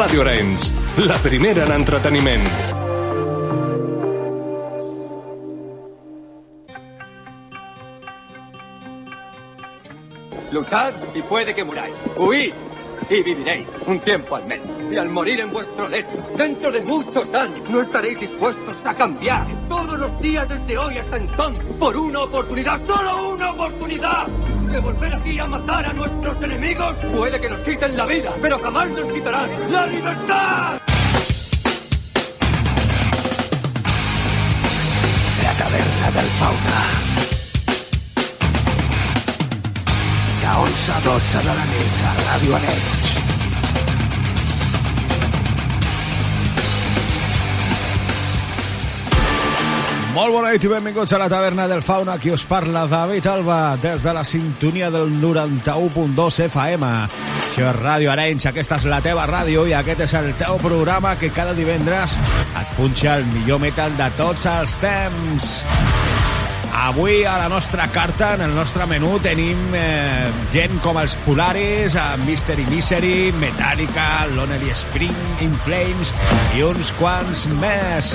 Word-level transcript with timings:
Ràdio 0.00 0.22
Arenys, 0.22 0.70
la 0.96 1.16
primera 1.20 1.66
en 1.66 1.72
entreteniment. 1.72 2.46
Luchad 10.52 10.94
y 11.14 11.20
puede 11.20 11.54
que 11.54 11.64
muráis. 11.64 11.94
Huid 12.16 12.54
y 13.10 13.22
viviréis 13.22 13.68
un 13.86 14.00
tiempo 14.00 14.36
al 14.36 14.46
menos. 14.46 14.66
Y 14.90 14.96
al 14.96 15.10
morir 15.10 15.40
en 15.40 15.52
vuestro 15.52 15.86
lecho, 15.86 16.16
dentro 16.34 16.72
de 16.72 16.80
muchos 16.80 17.34
años, 17.34 17.60
no 17.68 17.82
estaréis 17.82 18.20
dispuestos 18.20 18.86
a 18.86 18.94
cambiar. 18.94 19.46
Todos 19.68 19.98
los 19.98 20.18
días 20.20 20.48
desde 20.48 20.78
hoy 20.78 20.96
hasta 20.96 21.18
entonces, 21.18 21.62
por 21.78 21.94
una 21.94 22.20
oportunidad, 22.20 22.80
solo 22.86 23.34
una 23.34 23.50
oportunidad, 23.50 24.28
de 24.70 24.80
volver 24.80 25.14
aquí 25.14 25.38
a 25.38 25.46
matar 25.46 25.84
a 25.86 25.92
nuestros 25.92 26.42
enemigos. 26.42 26.94
Puede 27.14 27.40
que 27.40 27.50
nos 27.50 27.60
quiten 27.60 27.96
la 27.96 28.06
vida, 28.06 28.32
pero 28.40 28.58
jamás 28.58 28.88
nos 28.90 29.12
quitarán 29.12 29.50
la 29.72 29.86
libertad. 29.86 30.80
La 35.42 35.52
taverna 35.60 36.10
del 36.14 36.30
fauna. 36.40 36.80
De 40.40 40.46
11 40.46 40.92
a 40.92 41.00
12 41.00 41.38
de 41.38 41.44
la 41.44 41.64
nit 41.72 41.96
a 42.06 42.38
Ràdio 42.38 42.56
Arenys. 42.56 42.99
Molt 50.20 50.34
bona 50.36 50.50
nit 50.52 50.64
i 50.66 50.68
benvinguts 50.68 51.14
a 51.16 51.18
la 51.22 51.30
taverna 51.32 51.64
del 51.64 51.80
Fauna. 51.80 52.18
Qui 52.20 52.28
us 52.34 52.42
parla, 52.44 52.82
David 52.84 53.24
Alba, 53.30 53.78
des 53.80 54.02
de 54.04 54.12
la 54.12 54.20
sintonia 54.28 54.90
del 54.92 55.14
91.2 55.16 56.42
FM. 56.44 56.90
Això 57.46 57.70
és 57.70 57.78
Ràdio 57.78 58.10
Arenys, 58.12 58.44
aquesta 58.50 58.76
és 58.76 58.84
la 58.92 58.98
teva 59.00 59.24
ràdio 59.30 59.64
i 59.64 59.72
aquest 59.78 60.02
és 60.04 60.12
el 60.20 60.34
teu 60.36 60.60
programa 60.60 61.14
que 61.16 61.30
cada 61.32 61.54
divendres 61.56 62.18
et 62.52 62.74
punxa 62.76 63.14
el 63.16 63.24
millor 63.32 63.62
metal 63.64 63.96
de 63.96 64.10
tots 64.18 64.44
els 64.50 64.76
temps. 64.84 65.48
Avui 66.82 67.24
a 67.24 67.38
la 67.40 67.48
nostra 67.48 67.88
carta, 67.88 68.34
en 68.36 68.44
el 68.44 68.52
nostre 68.54 68.84
menú, 68.92 69.14
tenim 69.24 69.72
eh, 69.72 70.28
gent 70.52 70.76
com 70.84 71.00
els 71.00 71.16
Polaris, 71.24 71.96
Mystery 72.26 72.68
Misery, 72.68 73.32
Metallica, 73.40 74.26
Lonely 74.36 74.76
Spring, 74.76 75.16
In 75.48 75.56
Flames 75.64 76.12
i 76.52 76.68
uns 76.68 76.92
quants 77.00 77.48
més. 77.64 78.12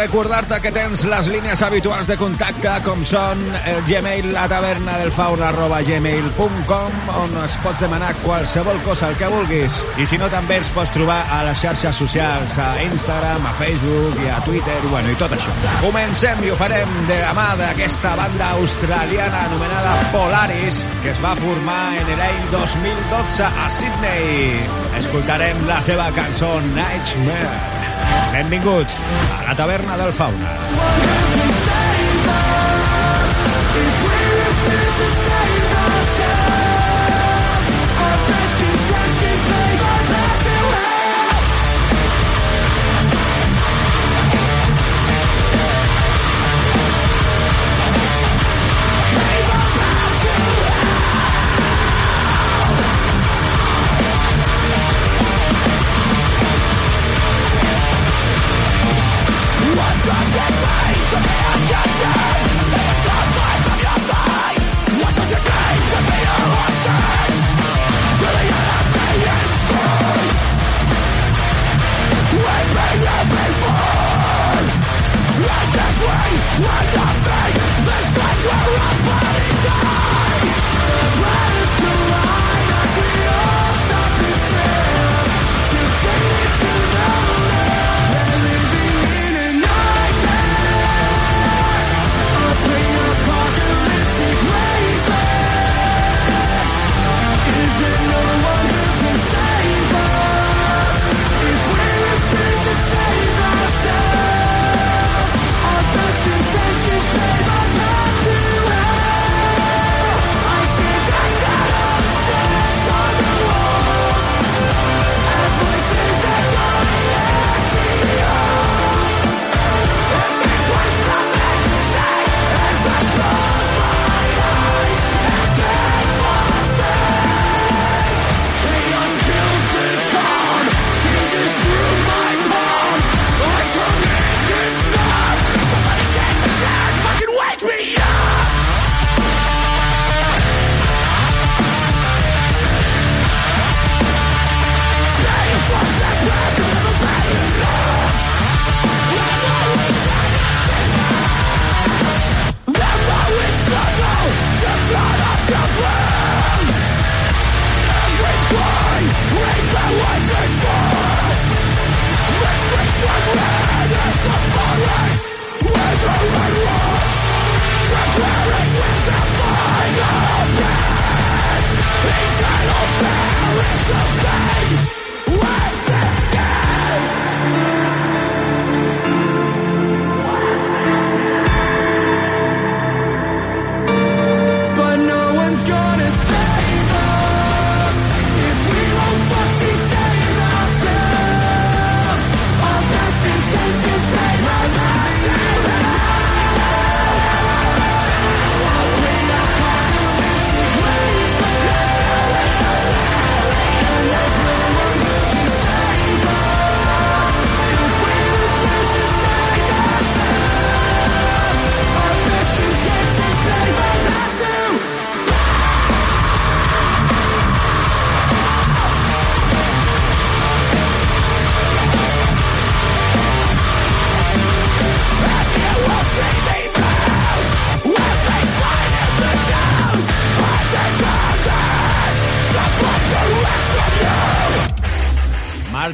Recordar-te 0.00 0.56
que 0.64 0.70
tens 0.72 1.02
les 1.04 1.26
línies 1.28 1.60
habituals 1.60 2.08
de 2.08 2.14
contacte 2.16 2.70
com 2.86 3.02
són 3.04 3.40
el 3.68 3.80
Gmail 3.84 4.30
la 4.32 4.46
taverna 4.48 4.94
del 4.96 5.10
fauna 5.12 5.50
arroba 5.50 5.82
gmail.com 5.84 7.10
on 7.20 7.34
es 7.42 7.56
pots 7.60 7.82
demanar 7.84 8.14
qualsevol 8.22 8.78
cosa 8.86 9.10
el 9.10 9.18
que 9.20 9.28
vulguis 9.28 9.76
i 10.00 10.06
si 10.08 10.16
no 10.16 10.30
també 10.32 10.56
ens 10.62 10.70
pots 10.72 10.94
trobar 10.94 11.18
a 11.36 11.42
les 11.50 11.60
xarxes 11.60 12.00
socials 12.00 12.56
a 12.56 12.70
Instagram, 12.86 13.44
a 13.44 13.52
Facebook 13.58 14.16
i 14.24 14.30
a 14.32 14.38
Twitter 14.46 14.78
bueno, 14.86 15.12
i 15.12 15.18
tot 15.20 15.34
això. 15.36 15.52
Comencem 15.82 16.40
i 16.46 16.54
ho 16.54 16.56
farem 16.62 16.94
de 17.10 17.18
la 17.20 17.34
mà 17.36 17.50
d'aquesta 17.60 18.14
banda 18.22 18.54
australiana 18.54 19.42
anomenada 19.50 19.98
Polaris 20.14 20.80
que 21.02 21.12
es 21.12 21.20
va 21.20 21.34
formar 21.42 21.82
en 21.98 22.14
l'any 22.22 22.40
2012 22.54 23.52
a 23.66 23.68
Sydney. 23.76 24.64
Escoltarem 25.02 25.60
la 25.68 25.82
seva 25.84 26.08
cançó 26.16 26.54
Nightmare. 26.70 27.69
Benvinguts 28.32 29.00
a 29.38 29.42
la 29.48 29.56
taverna 29.56 29.96
del 29.96 30.12
Fauna. 30.12 30.54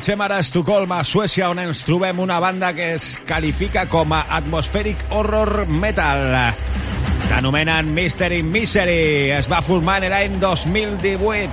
Marxem 0.06 0.23
ara 0.23 0.37
a 0.37 0.41
Estocolm, 0.44 0.93
a 0.94 1.03
Suècia, 1.03 1.49
on 1.50 1.58
ens 1.58 1.81
trobem 1.82 2.20
una 2.23 2.37
banda 2.38 2.69
que 2.76 2.93
es 2.94 3.17
qualifica 3.26 3.88
com 3.91 4.12
a 4.14 4.20
atmospheric 4.37 5.00
horror 5.11 5.67
metal. 5.67 6.55
S'anomenen 7.26 7.91
Mystery 7.91 8.38
Misery. 8.47 9.32
Es 9.35 9.50
va 9.50 9.58
formar 9.67 9.99
en 10.05 10.14
l'any 10.14 10.38
2018. 10.38 11.50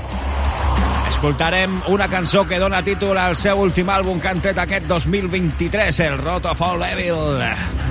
Escoltarem 1.16 1.80
una 1.90 2.06
cançó 2.14 2.46
que 2.46 2.62
dona 2.62 2.86
títol 2.86 3.18
al 3.18 3.34
seu 3.34 3.58
últim 3.58 3.90
àlbum 3.90 4.22
que 4.22 4.30
han 4.36 4.46
tret 4.46 4.62
aquest 4.62 4.86
2023, 4.86 6.04
el 6.12 6.22
Rot 6.22 6.46
of 6.54 6.62
All 6.62 6.86
Evil. 6.92 7.83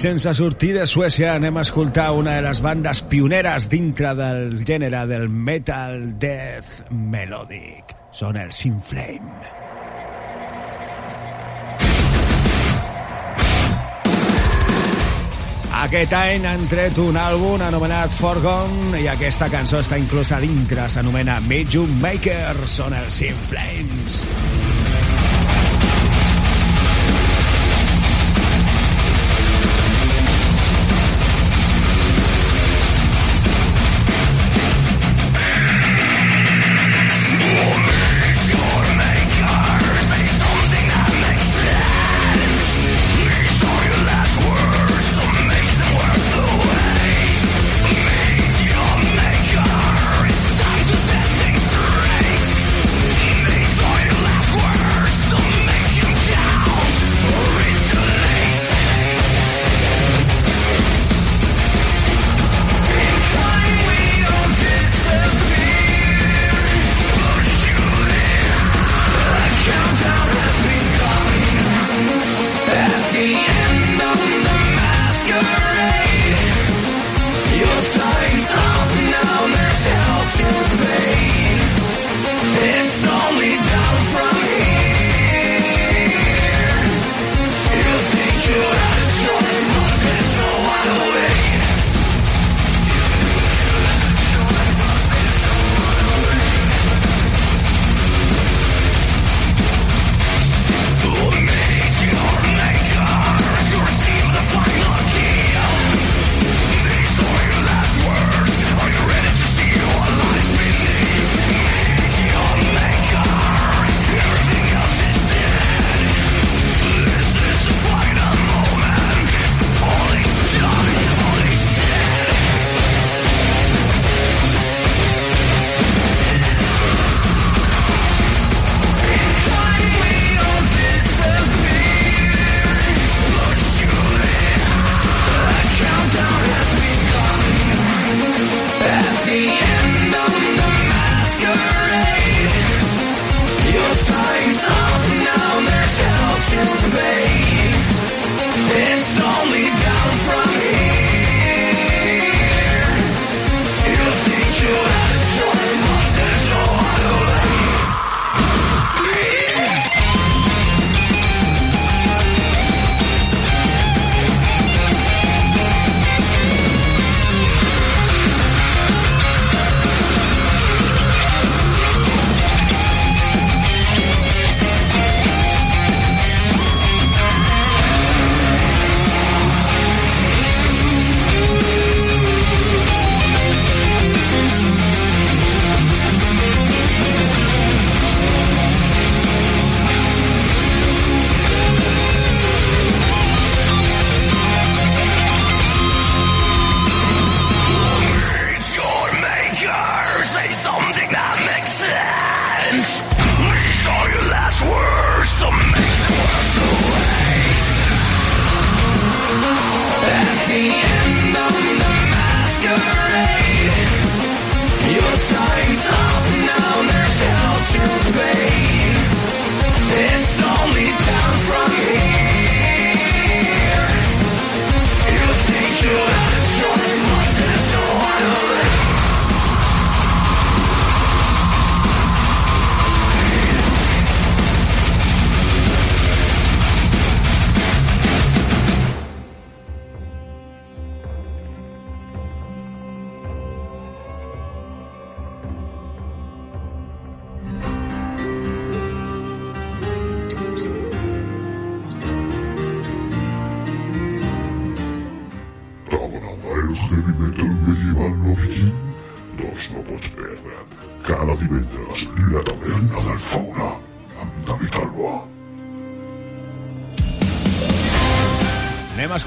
Sense 0.00 0.32
sortir 0.34 0.72
de 0.74 0.86
Suècia 0.88 1.34
anem 1.36 1.58
a 1.58 1.62
escoltar 1.66 2.12
una 2.16 2.36
de 2.38 2.44
les 2.46 2.60
bandes 2.64 3.02
pioneres 3.10 3.68
dintre 3.72 4.14
del 4.18 4.62
gènere 4.66 5.04
del 5.10 5.28
metal 5.28 6.14
death 6.18 6.88
melodic. 6.90 7.94
Són 8.14 8.38
els 8.40 8.64
In 8.66 8.80
Flame. 8.80 9.52
Aquest 15.84 16.14
any 16.16 16.46
han 16.48 16.64
tret 16.70 16.96
un 17.02 17.18
àlbum 17.20 17.60
anomenat 17.66 18.14
Forgone 18.16 19.02
i 19.02 19.10
aquesta 19.10 19.50
cançó 19.52 19.82
està 19.84 19.98
inclosa 20.00 20.40
dintre, 20.40 20.88
s'anomena 20.88 21.40
Medium 21.44 21.92
Maker, 22.00 22.56
són 22.70 22.96
els 22.96 23.20
In 23.26 23.44
Flames. 23.50 24.22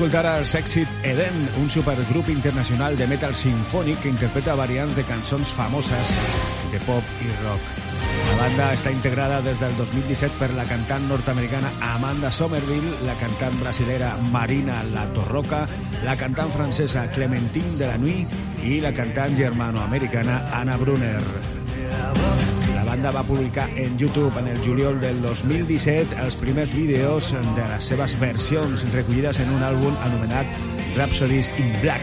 Escoltar 0.08 0.40
el 0.40 0.48
Sexit 0.48 0.88
Eden, 1.04 1.50
un 1.60 1.70
supergrup 1.70 2.30
internacional 2.30 2.96
de 2.96 3.08
metal 3.12 3.34
sinfònic 3.36 4.00
que 4.00 4.12
interpreta 4.14 4.54
variants 4.56 4.96
de 4.96 5.04
cançons 5.04 5.50
famoses 5.52 6.14
de 6.72 6.80
pop 6.86 7.04
i 7.26 7.28
rock. 7.42 7.74
La 8.30 8.38
banda 8.40 8.70
està 8.78 8.94
integrada 8.96 9.42
des 9.44 9.60
del 9.60 9.76
2017 9.76 10.40
per 10.40 10.50
la 10.56 10.64
cantant 10.70 11.10
nord-americana 11.12 11.74
Amanda 11.90 12.32
Somerville, 12.32 12.94
la 13.04 13.18
cantant 13.20 13.60
brasilera 13.60 14.14
Marina 14.32 14.80
La 14.94 15.04
Torroca, 15.12 15.66
la 16.08 16.16
cantant 16.16 16.56
francesa 16.56 17.10
Clementine 17.12 17.76
de 17.76 17.92
la 17.92 18.00
Nuit 18.00 18.64
i 18.64 18.80
la 18.80 18.96
cantant 18.96 19.36
germano-americana 19.36 20.46
Anna 20.56 20.80
Brunner. 20.80 21.47
Banda 22.98 23.12
va 23.12 23.22
publicar 23.22 23.70
en 23.78 23.96
YouTube 23.96 24.40
en 24.40 24.48
el 24.48 24.58
juliol 24.66 25.00
del 25.00 25.22
2017 25.22 26.16
els 26.24 26.36
primers 26.42 26.72
vídeos 26.74 27.28
de 27.32 27.66
les 27.70 27.90
seves 27.92 28.16
versions 28.18 28.86
recollides 28.90 29.38
en 29.44 29.52
un 29.54 29.62
àlbum 29.68 29.94
anomenat 30.08 30.50
Rhapsodies 30.96 31.52
in 31.62 31.70
Black, 31.84 32.02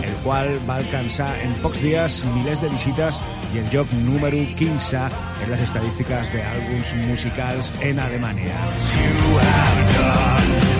el 0.00 0.16
qual 0.24 0.50
va 0.66 0.80
alcançar 0.82 1.30
en 1.44 1.54
pocs 1.62 1.78
dies 1.84 2.18
milers 2.32 2.64
de 2.66 2.72
visites 2.74 3.22
i 3.54 3.62
el 3.62 3.70
lloc 3.70 3.94
número 4.02 4.42
15 4.58 5.06
en 5.44 5.54
les 5.54 5.64
estadístiques 5.68 6.34
d'àlbums 6.34 6.92
musicals 7.06 7.70
en 7.86 8.02
Alemanya. 8.02 8.58
To 8.90 10.79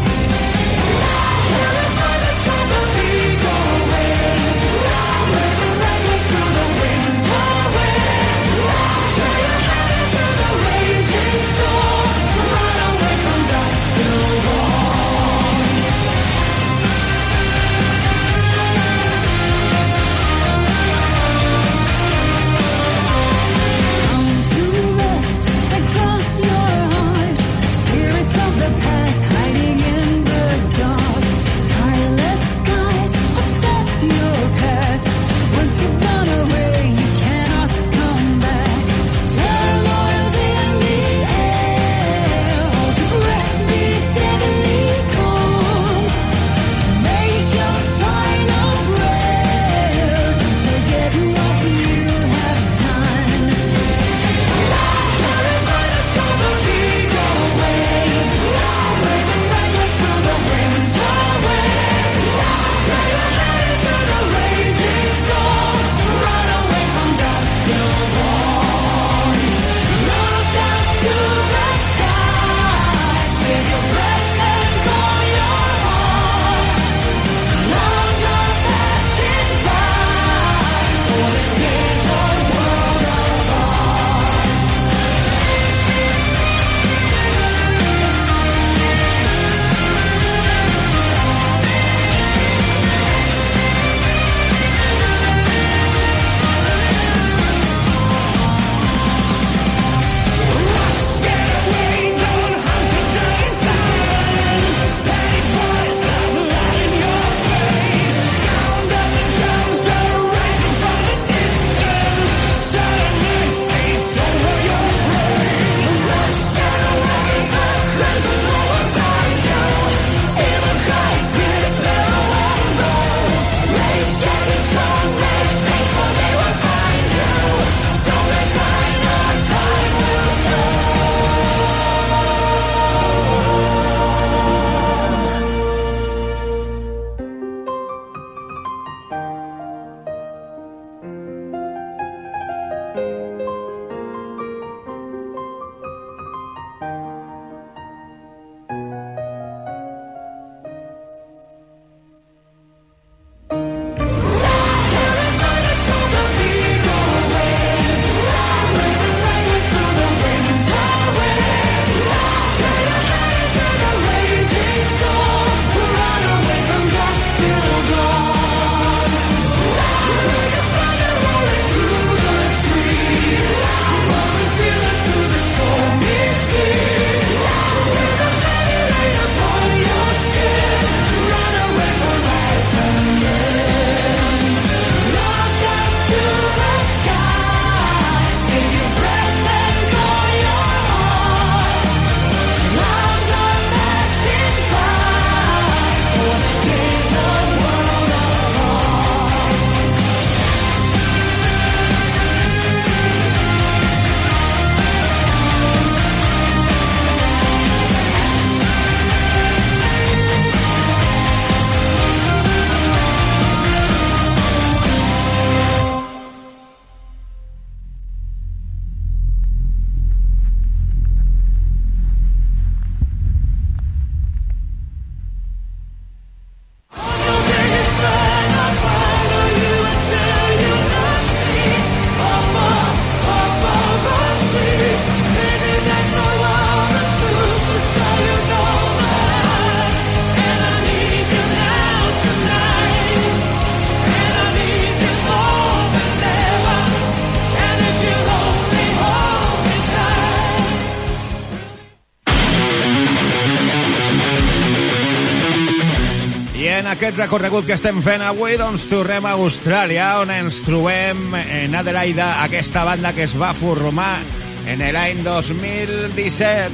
aquest 256.90 257.18
recorregut 257.18 257.66
que 257.68 257.76
estem 257.76 258.00
fent 258.03 258.22
avui, 258.26 258.57
doncs 258.59 258.87
tornem 258.90 259.26
a 259.29 259.37
Austràlia, 259.38 260.09
on 260.22 260.31
ens 260.35 260.61
trobem 260.66 261.35
en 261.38 261.74
Adelaide, 261.79 262.24
aquesta 262.42 262.83
banda 262.88 263.12
que 263.14 263.29
es 263.29 263.35
va 263.38 263.53
formar 263.55 264.18
en 264.66 264.83
l'any 264.83 265.22
2017, 265.22 266.70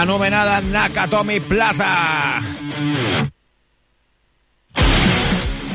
anomenada 0.00 0.60
Nakatomi 0.64 1.40
Plaza. 1.44 1.90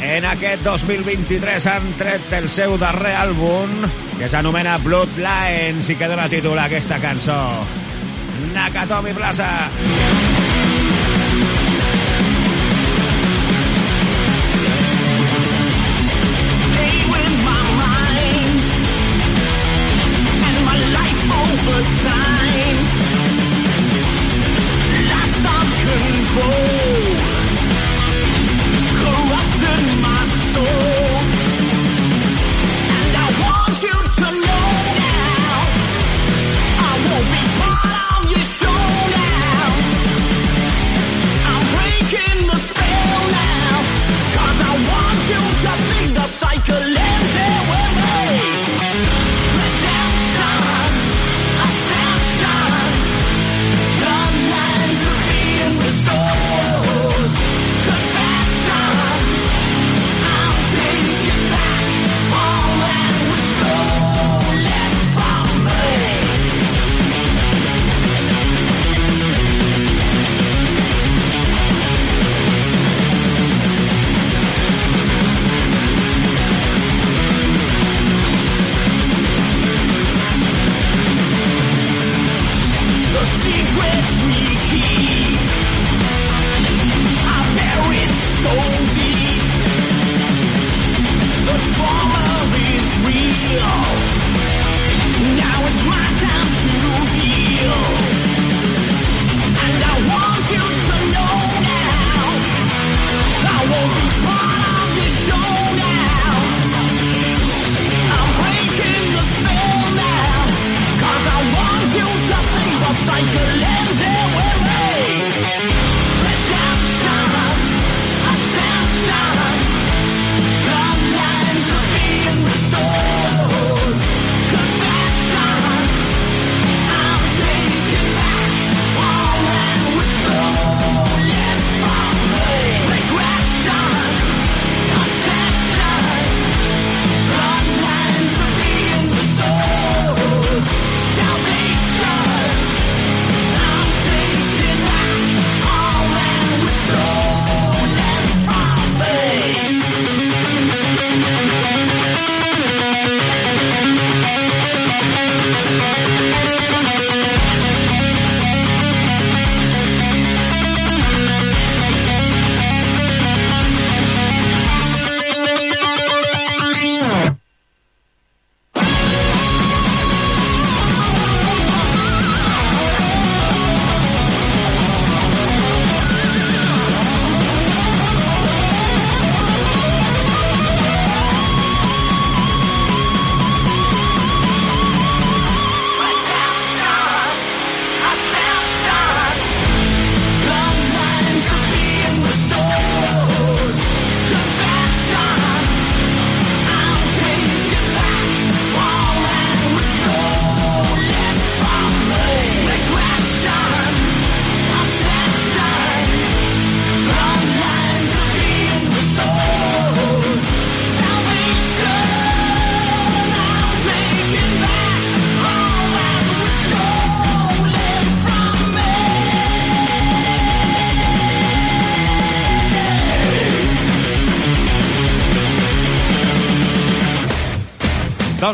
En 0.06 0.26
aquest 0.30 0.66
2023 0.66 1.70
han 1.70 1.88
tret 2.00 2.34
el 2.40 2.50
seu 2.50 2.78
darrer 2.82 3.14
àlbum, 3.22 3.76
que 4.18 4.30
s'anomena 4.30 4.80
Bloodlines, 4.86 5.90
i 5.90 6.00
que 6.00 6.10
dona 6.10 6.30
títol 6.32 6.58
a 6.58 6.68
aquesta 6.72 7.02
cançó. 7.04 7.40
Nakatomi 8.54 9.14
Plaza. 9.14 9.52
time 9.78 10.45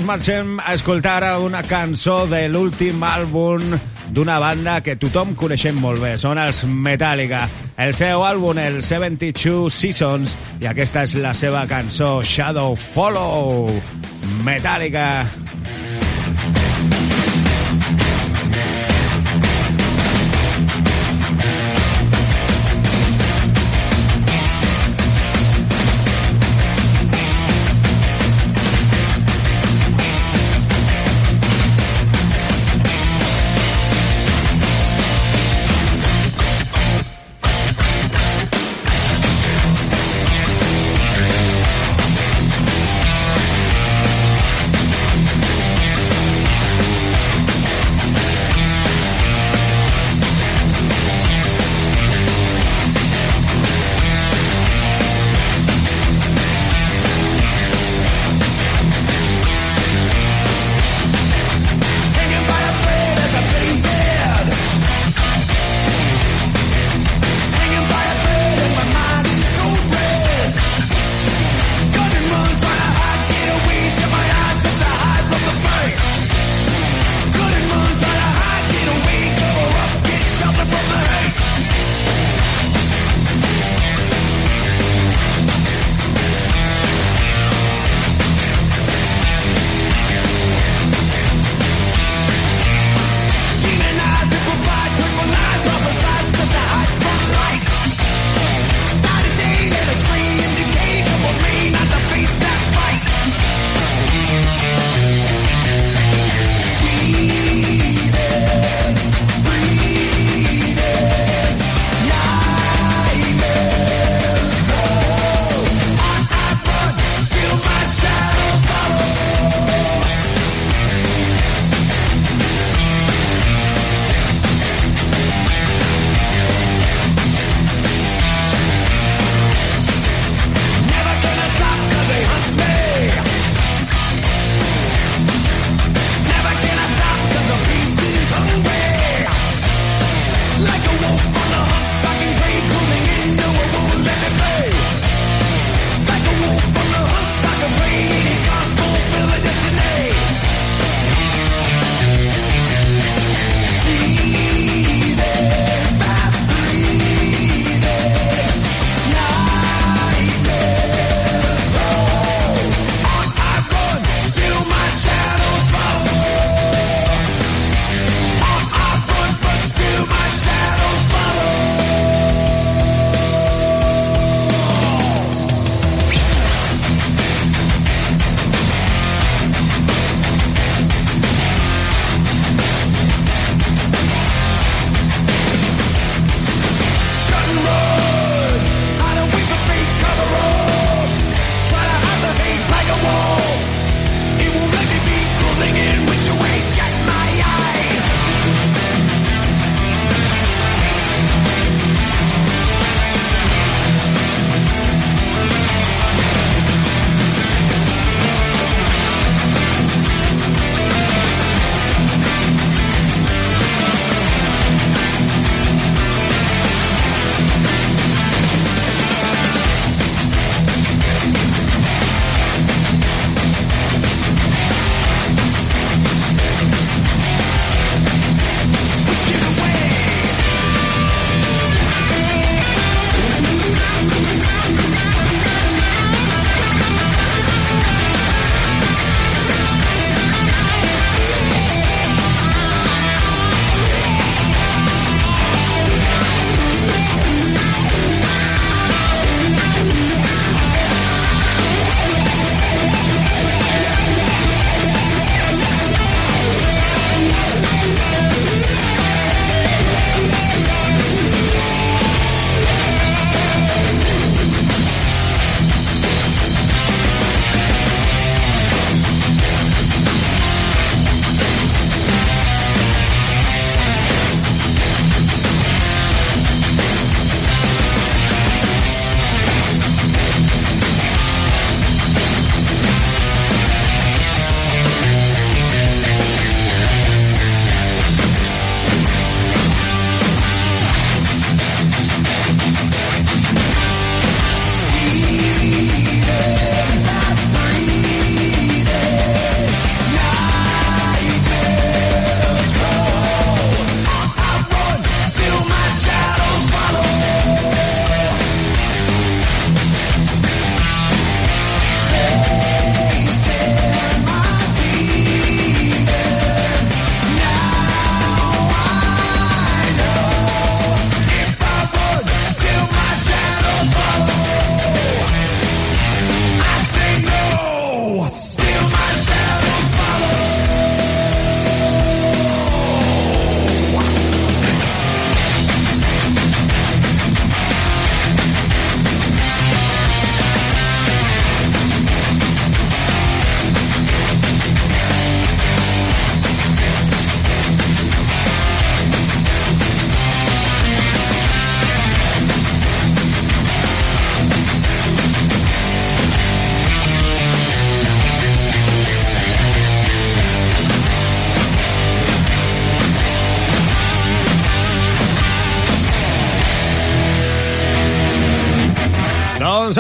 Doncs 0.01 0.09
marxem 0.09 0.59
a 0.59 0.73
escoltar 0.73 1.21
una 1.45 1.59
cançó 1.61 2.23
de 2.25 2.47
l'últim 2.49 3.03
àlbum 3.05 3.75
d'una 4.09 4.39
banda 4.41 4.79
que 4.81 4.95
tothom 4.97 5.35
coneixem 5.37 5.77
molt 5.77 6.01
bé. 6.01 6.15
Són 6.17 6.41
els 6.41 6.63
Metallica. 6.65 7.43
El 7.77 7.93
seu 7.93 8.25
àlbum, 8.25 8.57
el 8.57 8.79
72 8.81 9.77
Seasons, 9.77 10.33
i 10.57 10.65
aquesta 10.71 11.05
és 11.05 11.13
la 11.21 11.35
seva 11.37 11.67
cançó 11.69 12.15
Shadow 12.25 12.73
Follow. 12.81 13.69
Metallica. 14.41 15.11
Redemption, 15.11 15.40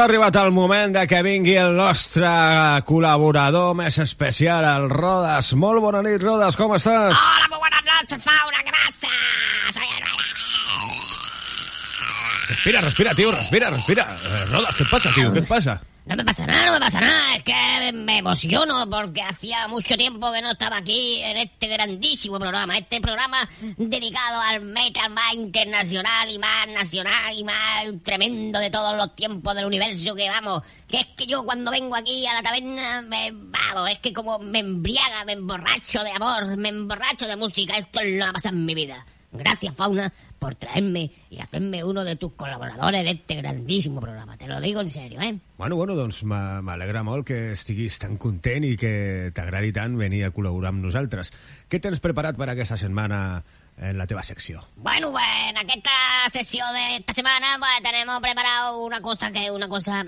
ha 0.01 0.05
arribat 0.07 0.35
el 0.41 0.49
moment 0.49 0.95
de 0.95 1.03
que 1.05 1.19
vingui 1.21 1.53
el 1.61 1.75
nostre 1.77 2.29
col·laborador 2.87 3.75
més 3.77 3.99
especial, 4.01 4.65
el 4.65 4.89
Rodas. 4.89 5.51
Molt 5.53 5.83
bona 5.83 6.01
nit, 6.05 6.17
Rodas, 6.23 6.57
com 6.57 6.73
estàs? 6.73 7.13
Hola, 7.13 7.51
noches, 8.01 8.23
Fauna, 8.23 8.63
gracias. 8.65 9.75
Soy 9.75 9.83
el... 9.83 10.09
Respira, 12.49 12.81
respira, 12.81 13.13
tio, 13.15 13.31
respira, 13.31 13.69
respira. 13.69 14.17
Eh, 14.25 14.45
Rodas, 14.49 14.75
què 14.75 14.83
et 14.87 14.91
passa, 14.91 15.13
tio? 15.13 15.31
Què 15.35 15.45
et 15.45 15.49
passa? 15.49 15.77
No 16.03 16.15
me 16.15 16.25
pasa 16.25 16.47
nada, 16.47 16.65
no 16.65 16.71
me 16.73 16.79
pasa 16.79 16.99
nada. 16.99 17.35
Es 17.35 17.43
que 17.43 17.91
me 17.93 18.17
emociono 18.17 18.89
porque 18.89 19.21
hacía 19.21 19.67
mucho 19.67 19.95
tiempo 19.95 20.31
que 20.31 20.41
no 20.41 20.51
estaba 20.51 20.77
aquí 20.77 21.21
en 21.21 21.37
este 21.37 21.67
grandísimo 21.67 22.39
programa. 22.39 22.75
Este 22.75 22.99
programa 22.99 23.47
dedicado 23.77 24.41
al 24.41 24.61
metal 24.61 25.11
más 25.11 25.35
internacional 25.35 26.27
y 26.27 26.39
más 26.39 26.67
nacional 26.69 27.37
y 27.37 27.43
más 27.43 27.85
tremendo 28.03 28.57
de 28.57 28.71
todos 28.71 28.97
los 28.97 29.15
tiempos 29.15 29.55
del 29.55 29.65
universo 29.65 30.15
que 30.15 30.27
vamos. 30.27 30.63
Que 30.87 31.01
es 31.01 31.07
que 31.15 31.27
yo 31.27 31.45
cuando 31.45 31.69
vengo 31.69 31.95
aquí 31.95 32.25
a 32.25 32.33
la 32.33 32.41
taberna, 32.41 33.03
me, 33.03 33.29
vamos, 33.31 33.91
es 33.91 33.99
que 33.99 34.11
como 34.11 34.39
me 34.39 34.59
embriaga, 34.59 35.23
me 35.23 35.33
emborracho 35.33 36.03
de 36.03 36.11
amor, 36.11 36.57
me 36.57 36.69
emborracho 36.69 37.27
de 37.27 37.35
música. 37.35 37.77
Esto 37.77 37.99
es 37.99 38.15
lo 38.15 38.25
que 38.25 38.29
ha 38.29 38.33
pasado 38.33 38.55
en 38.55 38.65
mi 38.65 38.73
vida. 38.73 39.05
Gracias, 39.33 39.73
Fauna, 39.75 40.11
por 40.39 40.55
traerme 40.55 41.09
y 41.29 41.39
hacerme 41.39 41.83
uno 41.85 42.03
de 42.03 42.17
tus 42.17 42.33
colaboradores 42.33 43.03
de 43.05 43.11
este 43.11 43.35
grandísimo 43.35 44.01
programa. 44.01 44.35
Te 44.37 44.45
lo 44.47 44.59
digo 44.59 44.81
en 44.81 44.89
serio, 44.89 45.21
¿eh? 45.21 45.37
Bueno, 45.57 45.77
bueno, 45.77 45.95
doncs 45.95 46.23
m'a- 46.23 46.61
m'alegra 46.61 47.01
molt 47.03 47.25
que 47.25 47.53
estiguis 47.53 47.97
tan 47.97 48.17
content 48.17 48.65
i 48.67 48.75
que 48.75 49.31
t'agradi 49.33 49.71
tant 49.71 49.95
venir 49.97 50.25
a 50.25 50.33
col·laborar 50.35 50.73
amb 50.75 50.83
nosaltres. 50.83 51.31
Què 51.71 51.79
tens 51.79 52.01
preparat 52.03 52.35
per 52.35 52.49
aquesta 52.51 52.75
setmana 52.75 53.41
en 53.77 53.97
la 53.97 54.05
teva 54.05 54.21
secció? 54.21 54.65
Bueno, 54.75 55.11
pues 55.11 55.23
en 55.49 55.69
esta 55.69 56.27
sesión 56.29 56.73
de 56.73 56.97
esta 56.97 57.13
semana 57.13 57.55
pues 57.57 57.71
tenemos 57.81 58.19
preparado 58.19 58.83
una 58.83 58.99
cosa 59.01 59.31
que 59.31 59.45
es 59.45 59.51
una 59.51 59.69
cosa 59.69 60.05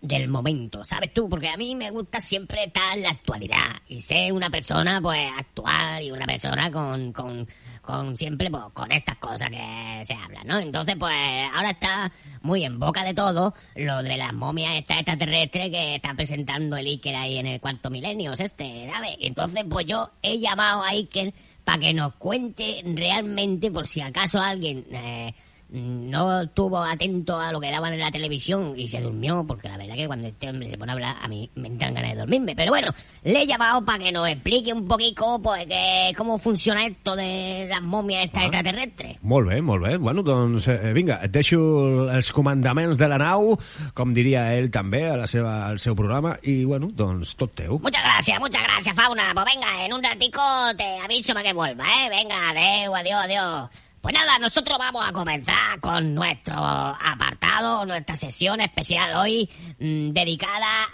del 0.00 0.28
momento, 0.28 0.84
¿sabes 0.84 1.12
tú? 1.12 1.28
Porque 1.28 1.48
a 1.48 1.56
mí 1.56 1.74
me 1.74 1.90
gusta 1.90 2.20
siempre 2.20 2.64
estar 2.64 2.96
en 2.96 3.02
la 3.02 3.10
actualidad 3.10 3.82
y 3.88 4.00
ser 4.00 4.32
una 4.32 4.48
persona 4.50 5.00
pues 5.02 5.28
actual 5.36 6.04
y 6.04 6.10
una 6.12 6.26
persona 6.26 6.70
con, 6.70 7.12
con, 7.12 7.48
con 7.88 8.14
siempre 8.18 8.50
pues 8.50 8.64
con 8.74 8.92
estas 8.92 9.16
cosas 9.16 9.48
que 9.48 10.04
se 10.04 10.12
hablan, 10.12 10.46
¿no? 10.46 10.58
Entonces 10.58 10.94
pues 10.98 11.16
ahora 11.54 11.70
está 11.70 12.12
muy 12.42 12.62
en 12.62 12.78
boca 12.78 13.02
de 13.02 13.14
todo 13.14 13.54
lo 13.76 14.02
de 14.02 14.18
las 14.18 14.34
momias 14.34 14.74
esta 14.74 14.96
extraterrestres 14.96 15.70
que 15.70 15.94
está 15.94 16.12
presentando 16.12 16.76
el 16.76 16.84
Iker 16.84 17.16
ahí 17.16 17.38
en 17.38 17.46
el 17.46 17.62
cuarto 17.62 17.88
milenio, 17.88 18.34
este, 18.34 18.90
¿sabes? 18.92 19.16
Entonces 19.20 19.64
pues 19.70 19.86
yo 19.86 20.10
he 20.20 20.38
llamado 20.38 20.82
a 20.82 20.88
Iker 20.88 21.32
para 21.64 21.78
que 21.78 21.94
nos 21.94 22.12
cuente 22.16 22.82
realmente 22.84 23.70
por 23.70 23.86
si 23.86 24.02
acaso 24.02 24.38
alguien 24.38 24.84
eh, 24.90 25.32
no 25.70 26.42
estuvo 26.42 26.78
atento 26.82 27.38
a 27.38 27.52
lo 27.52 27.60
que 27.60 27.70
daban 27.70 27.92
en 27.92 28.00
la 28.00 28.10
televisión 28.10 28.74
y 28.76 28.86
se 28.86 29.00
durmió, 29.00 29.44
porque 29.46 29.68
la 29.68 29.76
verdad 29.76 29.94
que 29.94 30.06
cuando 30.06 30.28
este 30.28 30.48
hombre 30.48 30.68
se 30.68 30.78
pone 30.78 30.92
a 30.92 30.94
hablar, 30.94 31.16
a 31.20 31.28
mí 31.28 31.50
me 31.54 31.68
entran 31.68 31.94
ganas 31.94 32.12
de 32.12 32.18
dormirme. 32.18 32.56
Pero 32.56 32.72
bueno, 32.72 32.88
le 33.22 33.42
he 33.42 33.46
llamado 33.46 33.84
para 33.84 33.98
que 33.98 34.12
nos 34.12 34.28
explique 34.28 34.72
un 34.72 34.86
poquito 34.88 35.40
pues, 35.42 35.66
que, 35.66 36.12
cómo 36.16 36.38
funciona 36.38 36.86
esto 36.86 37.14
de 37.16 37.66
las 37.68 37.82
momias 37.82 38.24
estas 38.24 38.44
extraterrestres. 38.44 39.18
Molt 39.22 39.48
bé, 39.48 39.60
molt 39.60 39.84
bé. 39.84 39.96
Bueno, 39.98 40.22
doncs 40.22 40.68
eh, 40.68 40.92
vinga, 40.94 41.18
et 41.24 41.32
deixo 41.32 42.08
els 42.08 42.32
comandaments 42.32 42.98
de 42.98 43.08
la 43.10 43.18
nau, 43.20 43.58
com 43.94 44.14
diria 44.16 44.46
ell 44.56 44.70
també 44.72 45.04
a 45.10 45.16
la 45.20 45.26
seva, 45.28 45.66
al 45.66 45.82
seu 45.82 45.96
programa, 45.98 46.36
i 46.48 46.62
bueno, 46.64 46.88
doncs 46.94 47.34
tot 47.36 47.52
teu. 47.58 47.78
Muchas 47.82 48.04
gracias, 48.04 48.40
muchas 48.40 48.62
gracias, 48.62 48.96
Fauna. 48.96 49.32
Pues 49.34 49.46
venga, 49.52 49.84
en 49.84 49.92
un 49.92 50.02
ratico 50.02 50.42
te 50.76 50.96
aviso 51.04 51.34
para 51.34 51.46
que 51.46 51.52
vuelva, 51.52 51.84
¿eh? 51.84 52.08
Venga, 52.08 52.50
adeu, 52.50 52.94
adiós, 52.94 53.24
adiós. 53.24 53.87
Pues 54.00 54.14
nada, 54.14 54.38
nosotros 54.38 54.78
vamos 54.78 55.06
a 55.06 55.12
comenzar 55.12 55.80
con 55.80 56.14
nuestro 56.14 56.54
apartado, 56.56 57.84
nuestra 57.84 58.16
sesión 58.16 58.60
especial 58.60 59.16
hoy 59.16 59.48
mm, 59.78 60.10
dedicada 60.10 60.84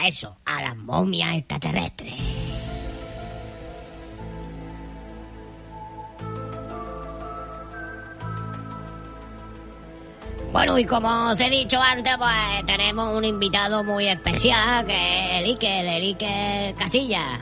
a 0.00 0.06
eso, 0.08 0.38
a 0.44 0.62
las 0.62 0.76
momias 0.76 1.36
extraterrestres. 1.36 2.14
Bueno, 10.52 10.78
y 10.78 10.86
como 10.86 11.28
os 11.28 11.40
he 11.40 11.50
dicho 11.50 11.78
antes, 11.82 12.16
pues 12.16 12.64
tenemos 12.64 13.14
un 13.14 13.26
invitado 13.26 13.84
muy 13.84 14.08
especial, 14.08 14.86
que 14.86 14.94
es 14.94 15.40
el 15.40 15.44
Iker, 15.50 15.84
el 15.84 16.02
Iker 16.02 16.74
Casilla. 16.74 17.38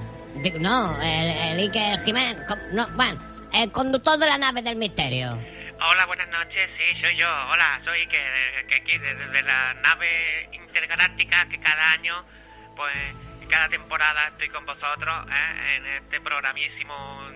No, 0.59 1.01
el, 1.01 1.31
el 1.31 1.59
Iker 1.61 2.01
Jiménez. 2.01 2.39
No, 2.73 2.89
bueno, 2.97 3.21
el 3.55 3.71
conductor 3.71 4.19
de 4.19 4.27
la 4.27 4.37
nave 4.37 4.63
del 4.63 4.77
misterio. 4.77 5.39
Hola, 5.81 6.07
buenas 6.07 6.29
noches, 6.29 6.71
sí, 6.77 7.01
soy 7.01 7.17
yo. 7.17 7.29
Hola, 7.29 7.81
soy 7.85 8.07
que, 8.09 8.75
aquí 8.75 8.99
desde 8.99 9.43
la 9.43 9.75
nave 9.75 10.49
intergaláctica 10.53 11.47
que 11.49 11.61
cada 11.61 11.93
año, 11.93 12.25
pues, 12.75 12.97
cada 13.49 13.69
temporada 13.69 14.29
estoy 14.29 14.49
con 14.49 14.67
vosotros 14.67 15.27
¿eh? 15.31 15.77
en 15.77 15.87
este 15.87 16.21
programísimo 16.21 17.29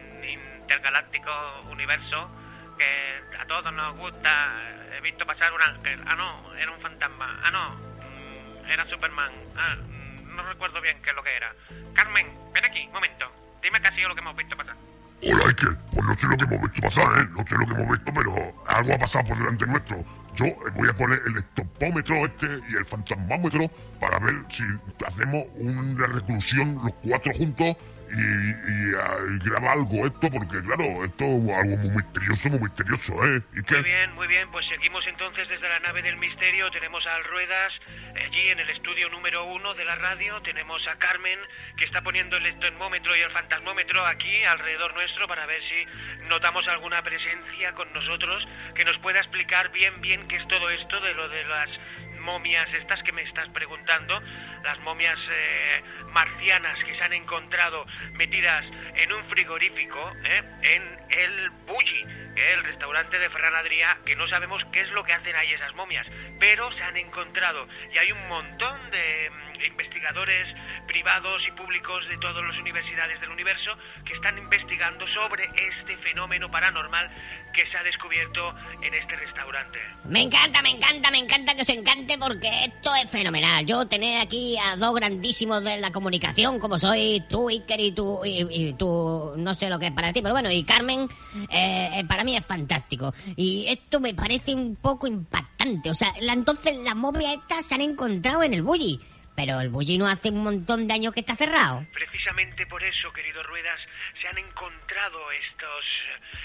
intergaláctico 0.63 1.31
universo 1.71 2.29
que 2.77 3.37
a 3.39 3.47
todos 3.47 3.73
nos 3.73 3.97
gusta. 3.97 4.63
He 4.97 5.01
visto 5.01 5.25
pasar 5.25 5.53
un 5.53 5.63
ángel. 5.63 6.01
Ah, 6.07 6.17
no, 6.17 6.55
era 6.57 6.73
un 6.73 6.81
fantasma. 6.81 7.41
Ah, 7.45 7.51
no, 7.51 7.71
mm, 7.75 8.71
era 8.71 8.85
Superman. 8.87 9.33
Ah, 9.57 9.77
mm, 9.77 10.35
no 10.35 10.43
recuerdo 10.43 10.81
bien 10.81 11.01
qué 11.03 11.11
es 11.11 11.17
lo 11.17 11.23
que 11.23 11.37
era. 11.37 11.55
Carmen, 11.95 12.27
ven 12.53 12.65
aquí, 12.65 12.87
un 12.87 12.93
momento. 12.93 13.31
Dime 13.63 13.81
qué 13.81 13.89
ha 13.89 13.95
sido 13.95 14.09
lo 14.09 14.15
que 14.15 14.21
hemos 14.21 14.37
visto 14.37 14.57
pasar. 14.57 14.77
Hola, 15.23 15.49
Iker. 15.49 15.77
Pues 15.93 16.07
no 16.07 16.15
sé 16.15 16.27
lo 16.29 16.37
que 16.37 16.45
hemos 16.45 16.63
visto 16.63 16.83
pasar, 16.83 17.19
¿eh? 17.19 17.29
No 17.37 17.45
sé 17.47 17.57
lo 17.57 17.67
que 17.67 17.73
hemos 17.73 17.89
visto, 17.99 18.13
pero 18.15 18.55
algo 18.69 18.95
ha 18.95 18.99
pasado 18.99 19.25
por 19.27 19.39
delante 19.39 19.67
nuestro. 19.67 20.05
Yo 20.37 20.47
eh, 20.47 20.57
voy 20.77 20.89
a 20.89 20.93
poner 20.97 21.21
el 21.27 21.37
estopómetro 21.39 22.25
este 22.25 22.47
y 22.71 22.77
el 22.77 22.87
fantasmómetro 22.87 23.69
para 23.99 24.21
ver 24.21 24.45
si 24.51 24.63
hacemos 25.05 25.47
una 25.57 26.07
reclusión 26.07 26.81
los 26.85 26.93
cuatro 27.03 27.33
juntos 27.35 27.77
y, 28.11 28.51
y, 28.51 28.95
ah, 28.97 29.17
graba 29.45 29.73
algo 29.73 30.07
esto, 30.07 30.31
porque 30.31 30.63
claro, 30.63 31.05
esto 31.05 31.25
es 31.25 31.57
algo 31.57 31.77
muy 31.77 31.91
misterioso, 31.91 32.49
muy 32.51 32.61
misterioso, 32.61 33.13
¿eh? 33.25 33.43
Muy 33.53 33.83
bien, 33.83 34.15
muy 34.15 34.27
bien, 34.27 34.51
pues 34.51 34.67
seguimos 34.67 35.07
entonces 35.07 35.49
desde 35.49 35.69
la 35.69 35.81
nave 35.81 36.03
del 36.03 36.17
misterio, 36.19 36.71
tenemos 36.71 37.07
a 37.07 37.19
Ruedas 37.29 37.73
allí 38.15 38.49
en 38.49 38.61
el 38.61 38.71
estudio 38.71 39.09
número 39.11 39.45
uno 39.45 39.75
de 39.75 39.85
la 39.85 39.95
radio, 39.97 40.41
tenemos 40.43 40.87
a 40.89 40.97
Carmen 40.97 41.39
que 41.77 41.85
está 41.85 42.01
poniendo 42.03 42.37
el 42.37 42.59
termómetro 42.59 43.17
y 43.17 43.21
el 43.21 43.31
fantasmómetro 43.31 44.05
aquí 44.07 44.45
alrededor 44.45 44.95
nuestro 44.95 45.29
para 45.29 45.47
ver 45.47 45.61
si 45.63 46.27
notamos 46.29 46.67
alguna 46.69 47.03
presencia 47.03 47.73
con 47.73 47.93
nosotros 47.93 48.47
que 48.75 48.85
nos 48.85 48.99
pueda 48.99 49.21
explicar 49.21 49.71
bien 49.71 50.01
bien 50.01 50.27
qué 50.29 50.37
es 50.37 50.49
todo 50.49 50.71
esto 50.71 51.01
de 51.01 51.15
lo 51.15 51.29
de 51.29 51.45
las 51.45 51.71
momias 52.19 52.73
estas 52.75 53.03
que 53.03 53.13
me 53.13 53.23
estás 53.23 53.49
preguntando, 53.51 54.21
las 54.65 54.79
momias 54.81 55.19
eh, 55.31 55.83
marcianas 56.13 56.79
que 56.85 56.95
se 56.95 57.03
han 57.03 57.13
encontrado 57.13 57.85
metidas 58.13 58.65
en 58.97 59.13
un 59.13 59.25
frigorífico, 59.25 60.13
¿eh? 60.25 60.43
en 60.63 60.99
el 61.11 61.51
Bulli, 61.67 62.05
el 62.37 62.65
restaurante 62.65 63.19
de 63.19 63.31
Ferran 63.31 63.55
Adrià, 63.55 63.99
que 64.05 64.15
no 64.15 64.29
sabemos 64.29 64.63
qué 64.73 64.81
es 64.83 64.91
lo 64.91 65.05
que 65.05 65.13
hacen 65.13 65.35
ahí 65.35 65.53
esas 65.53 65.75
momias, 65.75 66.07
pero 66.39 66.71
se 66.73 66.83
han 66.83 66.97
encontrado 66.97 67.67
y 67.93 67.99
hay 67.99 68.13
un 68.13 68.29
montón 68.29 68.91
de 68.91 69.31
mm, 69.31 69.65
investigadores 69.65 70.47
privados 70.87 71.43
y 71.47 71.51
públicos 71.53 72.09
de 72.09 72.17
todas 72.19 72.45
las 72.45 72.57
universidades 72.59 73.21
del 73.21 73.31
universo 73.31 73.77
que 74.05 74.15
están 74.15 74.39
investigando 74.39 75.07
sobre 75.09 75.45
este 75.45 75.97
fenómeno 75.99 76.51
paranormal 76.51 77.11
que 77.53 77.67
se 77.67 77.77
ha 77.77 77.83
descubierto 77.83 78.55
en 78.83 78.95
este 78.95 79.17
restaurante. 79.17 79.79
Me 80.05 80.23
encanta, 80.23 80.63
me 80.63 80.71
encanta, 80.71 81.11
me 81.11 81.19
encanta 81.19 81.55
que 81.55 81.63
os 81.63 81.69
porque 82.17 82.49
esto 82.65 82.91
es 82.95 83.11
fenomenal. 83.11 83.67
Yo 83.67 83.87
tener 83.87 84.21
aquí 84.21 84.57
a 84.57 84.77
dos 84.77 84.95
grandísimos 84.95 85.63
de 85.65 85.79
la 85.79 85.91
comunicación, 85.91 86.59
como 86.61 86.79
soy 86.79 87.23
tú, 87.29 87.49
Iker, 87.49 87.81
y 87.81 87.91
tú, 87.93 88.25
y, 88.25 88.47
y 88.49 88.73
tú, 88.75 89.33
no 89.37 89.53
sé 89.55 89.69
lo 89.69 89.79
que 89.79 89.89
es 89.89 89.93
para 89.93 90.13
ti, 90.13 90.23
pero 90.23 90.35
bueno, 90.35 90.51
y 90.51 90.63
Carmen, 90.63 91.09
eh, 91.51 91.91
eh, 91.95 92.05
para 92.09 92.23
mí 92.25 92.37
es 92.37 92.47
fantástico. 92.47 93.13
Y 93.37 93.67
esto 93.67 93.99
me 94.01 94.15
parece 94.15 94.55
un 94.55 94.77
poco 94.77 95.07
impactante. 95.09 95.91
O 95.91 95.95
sea, 95.95 96.15
la- 96.21 96.33
entonces 96.33 96.77
las 96.85 96.95
momias 96.97 97.35
estas 97.35 97.67
se 97.67 97.75
han 97.75 97.81
encontrado 97.81 98.43
en 98.45 98.55
el 98.55 98.63
Bulli. 98.63 98.99
Pero 99.39 99.61
el 99.61 99.69
Bulli 99.69 99.99
no 99.99 100.09
hace 100.09 100.31
un 100.31 100.43
montón 100.43 100.89
de 100.89 100.95
años 100.95 101.15
que 101.15 101.21
está 101.21 101.37
cerrado. 101.37 101.87
Precisamente 101.93 102.67
por 102.67 102.83
eso, 102.83 103.13
querido 103.13 103.41
Ruedas, 103.45 103.79
se 104.21 104.27
han 104.27 104.37
encontrado 104.37 105.31
estos, 105.31 105.85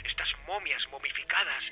estas 0.06 0.28
momias 0.46 0.80
momificadas 0.92 1.64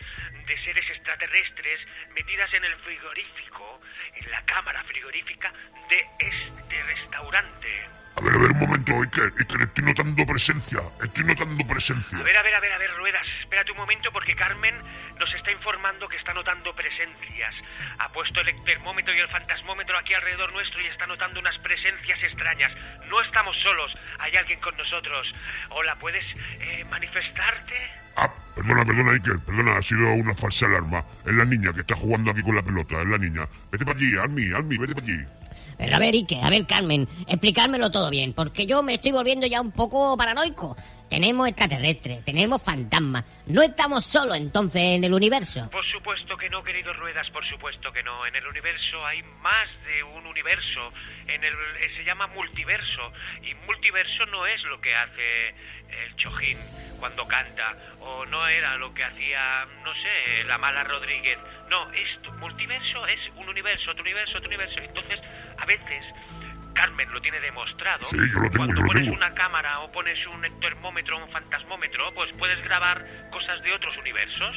de 0.48 0.64
seres 0.64 0.84
extraterrestres 0.90 1.80
metidas 2.16 2.52
en 2.56 2.64
el 2.64 2.76
frigorífico, 2.78 3.82
en 4.16 4.32
la 4.32 4.44
cámara 4.46 4.84
frigorífica 4.86 5.54
de 5.92 6.26
este 6.26 6.82
restaurante. 6.82 8.01
A 8.16 8.22
ver, 8.22 8.34
a 8.34 8.38
ver, 8.38 8.52
un 8.52 8.60
momento, 8.60 8.92
Iker. 9.02 9.32
Iker, 9.40 9.62
estoy 9.62 9.86
notando 9.86 10.26
presencia. 10.26 10.82
Estoy 11.02 11.24
notando 11.24 11.66
presencia. 11.66 12.18
A 12.18 12.24
ver, 12.24 12.38
a 12.38 12.44
ver, 12.44 12.56
a 12.56 12.60
ver, 12.60 12.74
a 12.74 12.78
ver, 12.78 12.92
Ruedas, 12.98 13.28
espérate 13.40 13.72
un 13.72 13.78
momento 13.78 14.12
porque 14.12 14.36
Carmen 14.36 14.76
nos 15.18 15.34
está 15.34 15.52
informando 15.52 16.08
que 16.10 16.18
está 16.18 16.34
notando 16.34 16.76
presencias. 16.76 17.56
Ha 18.00 18.10
puesto 18.10 18.42
el 18.42 18.64
termómetro 18.66 19.14
y 19.14 19.20
el 19.20 19.28
fantasmómetro 19.30 19.98
aquí 19.98 20.14
alrededor 20.14 20.52
nuestro 20.52 20.82
y 20.82 20.88
está 20.88 21.08
notando 21.08 21.40
unas 21.40 21.58
presencias 21.60 22.22
extrañas. 22.24 22.72
No 23.08 23.22
estamos 23.22 23.56
solos, 23.64 23.92
hay 24.20 24.36
alguien 24.36 24.60
con 24.60 24.76
nosotros. 24.76 25.32
Hola, 25.70 25.96
¿puedes 25.96 26.24
eh, 26.60 26.84
manifestarte? 26.90 27.76
Ah, 28.18 28.30
perdona, 28.56 28.84
perdona, 28.84 29.12
Iker, 29.14 29.40
perdona, 29.46 29.78
ha 29.78 29.82
sido 29.82 30.14
una 30.14 30.34
falsa 30.34 30.66
alarma. 30.66 31.04
Es 31.26 31.34
la 31.34 31.46
niña 31.46 31.72
que 31.74 31.82
está 31.82 31.96
jugando 31.96 32.32
aquí 32.32 32.42
con 32.42 32.56
la 32.56 32.62
pelota, 32.62 33.02
es 33.02 33.08
la 33.08 33.18
niña. 33.18 33.48
Vete 33.72 33.86
para 33.86 33.98
allí, 33.98 34.18
Almi, 34.18 34.52
Almi, 34.52 34.78
vete 34.78 34.94
para 34.96 35.08
allí. 35.08 35.26
Pero 35.82 35.96
a 35.96 36.00
ver, 36.00 36.14
Ike, 36.14 36.40
a 36.44 36.50
ver, 36.52 36.68
Carmen, 36.68 37.08
explicármelo 37.28 37.90
todo 37.90 38.12
bien, 38.12 38.34
porque 38.34 38.68
yo 38.68 38.84
me 38.84 38.94
estoy 38.94 39.14
volviendo 39.14 39.48
ya 39.48 39.60
un 39.60 39.72
poco 39.72 40.16
paranoico. 40.16 40.78
Tenemos 41.10 41.48
extraterrestres, 41.48 42.24
tenemos 42.24 42.62
fantasmas. 42.62 43.26
No 43.48 43.64
estamos 43.64 44.06
solos 44.06 44.38
entonces 44.38 44.80
en 44.80 45.04
el 45.04 45.12
universo. 45.12 45.68
Por 45.72 45.84
supuesto 45.92 46.38
que 46.38 46.50
no, 46.50 46.64
querido 46.64 46.94
Ruedas, 46.94 47.28
por 47.32 47.44
supuesto 47.50 47.92
que 47.92 48.04
no. 48.04 48.28
En 48.28 48.36
el 48.36 48.46
universo 48.46 49.04
hay 49.04 49.24
más 49.42 49.68
de 49.88 50.04
un 50.04 50.24
universo. 50.28 50.94
En 51.28 51.44
el 51.44 51.54
eh, 51.54 51.90
se 51.98 52.04
llama 52.04 52.28
multiverso 52.28 53.12
y 53.42 53.56
multiverso 53.66 54.28
no 54.28 54.46
es 54.46 54.64
lo 54.66 54.80
que 54.80 54.94
hace 54.94 55.50
el 55.50 56.16
Chojín 56.16 56.60
cuando 57.00 57.28
canta 57.28 57.76
o 58.00 58.26
no 58.28 58.48
era 58.48 58.78
lo 58.78 58.94
que 58.94 59.04
hacía, 59.04 59.66
no 59.84 59.92
sé, 59.94 60.44
la 60.46 60.60
mala 60.60 60.84
Rodríguez. 60.84 61.40
No, 61.70 61.92
esto 61.92 62.32
multiverso 62.34 63.08
es 63.08 63.20
un 63.36 63.50
universo, 63.50 63.92
otro 63.92 64.04
universo, 64.04 64.38
otro 64.38 64.48
universo. 64.48 64.80
Entonces, 64.80 65.20
a 65.62 65.66
veces 65.66 66.04
Carmen 66.74 67.12
lo 67.12 67.22
tiene 67.22 67.40
demostrado. 67.42 68.06
Sí, 68.10 68.18
yo 68.18 68.40
lo 68.40 68.50
tengo, 68.50 68.58
Cuando 68.58 68.76
yo 68.76 68.82
lo 68.82 68.88
pones 68.88 69.04
tengo. 69.04 69.16
una 69.18 69.34
cámara 69.34 69.80
o 69.82 69.92
pones 69.92 70.18
un 70.28 70.42
termómetro, 70.60 71.18
un 71.24 71.30
fantasmómetro, 71.32 72.14
pues 72.16 72.30
puedes 72.38 72.64
grabar 72.64 73.06
cosas 73.32 73.62
de 73.62 73.74
otros 73.74 73.96
universos. 73.98 74.56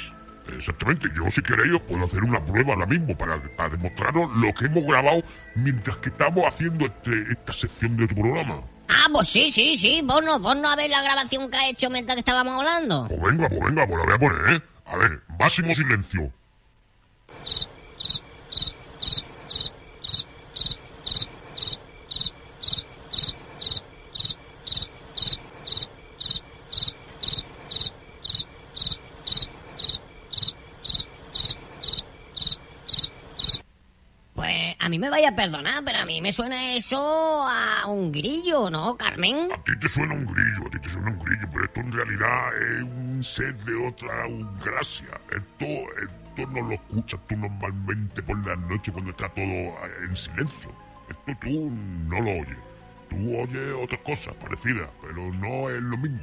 Exactamente, 0.57 1.09
yo 1.17 1.31
si 1.31 1.41
queréis 1.43 1.73
os 1.73 1.81
puedo 1.83 2.05
hacer 2.05 2.23
una 2.23 2.39
prueba 2.45 2.75
ahora 2.75 2.87
mismo 2.87 3.17
para, 3.17 3.41
para 3.57 3.71
demostraros 3.71 4.31
lo 4.37 4.53
que 4.53 4.67
hemos 4.67 4.85
grabado 4.85 5.23
mientras 5.55 5.97
que 5.99 6.11
estamos 6.11 6.45
haciendo 6.47 6.85
este, 6.85 7.23
esta 7.31 7.53
sección 7.53 7.97
de 7.97 8.07
tu 8.07 8.15
programa. 8.15 8.61
Ah, 8.91 9.07
pues 9.11 9.29
sí, 9.29 9.51
sí, 9.51 9.79
sí, 9.79 10.03
vos 10.05 10.23
no, 10.23 10.39
vos 10.39 10.55
no 10.57 10.71
a 10.71 10.77
ver 10.77 10.91
la 10.91 11.03
grabación 11.03 11.51
que 11.51 11.57
ha 11.57 11.69
hecho 11.71 11.89
mientras 11.89 12.15
que 12.17 12.21
estábamos 12.21 12.59
hablando. 12.61 13.09
Pues 13.09 13.21
venga, 13.23 13.49
pues 13.49 13.61
venga, 13.63 13.87
pues 13.87 13.99
la 13.99 14.05
voy 14.05 14.15
a 14.15 14.19
poner, 14.19 14.55
¿eh? 14.55 14.63
A 14.87 14.97
ver, 14.99 15.21
máximo 15.39 15.75
silencio. 15.75 16.31
Pues 34.35 34.74
a 34.85 34.89
mí 34.91 34.99
me 34.99 35.09
vaya 35.09 35.31
a 35.31 35.35
perdonar, 35.35 35.83
pero 35.83 36.01
a 36.01 36.05
mí 36.05 36.21
me 36.21 36.31
suena 36.31 36.75
eso 36.75 36.99
a 37.49 37.87
un 37.87 38.13
grillo, 38.13 38.69
¿no, 38.69 38.99
Carmen? 38.99 39.51
A 39.51 39.65
ti 39.65 39.73
te 39.81 39.89
suena 39.89 40.13
un 40.13 40.27
grillo, 40.27 40.67
a 40.67 40.71
ti 40.71 40.79
te 40.79 40.91
suena 40.91 41.11
un 41.11 41.19
grillo, 41.21 41.49
pero 41.51 41.65
esto 41.65 41.81
en 41.81 41.93
realidad 41.93 42.49
es 42.55 42.83
un 42.83 43.25
ser 43.25 43.57
de 43.65 43.75
otra 43.77 44.27
galaxia. 44.63 45.19
Esto, 45.31 45.65
esto 45.65 46.53
no 46.53 46.69
lo 46.69 46.75
escuchas 46.75 47.19
tú 47.27 47.35
normalmente 47.35 48.23
por 48.25 48.47
la 48.47 48.57
noche 48.57 48.93
cuando 48.93 49.11
está 49.13 49.27
todo 49.31 49.47
eh, 49.47 49.75
en 50.03 50.17
silencio. 50.19 50.71
Esto 51.09 51.33
tú 51.41 51.71
no 52.11 52.21
lo 52.21 52.31
oyes. 52.31 52.59
Tú 53.09 53.39
oyes 53.39 53.75
otras 53.83 54.01
cosas 54.03 54.35
parecidas, 54.35 54.91
pero 55.01 55.33
no 55.33 55.71
es 55.71 55.81
lo 55.81 55.97
mismo. 55.97 56.21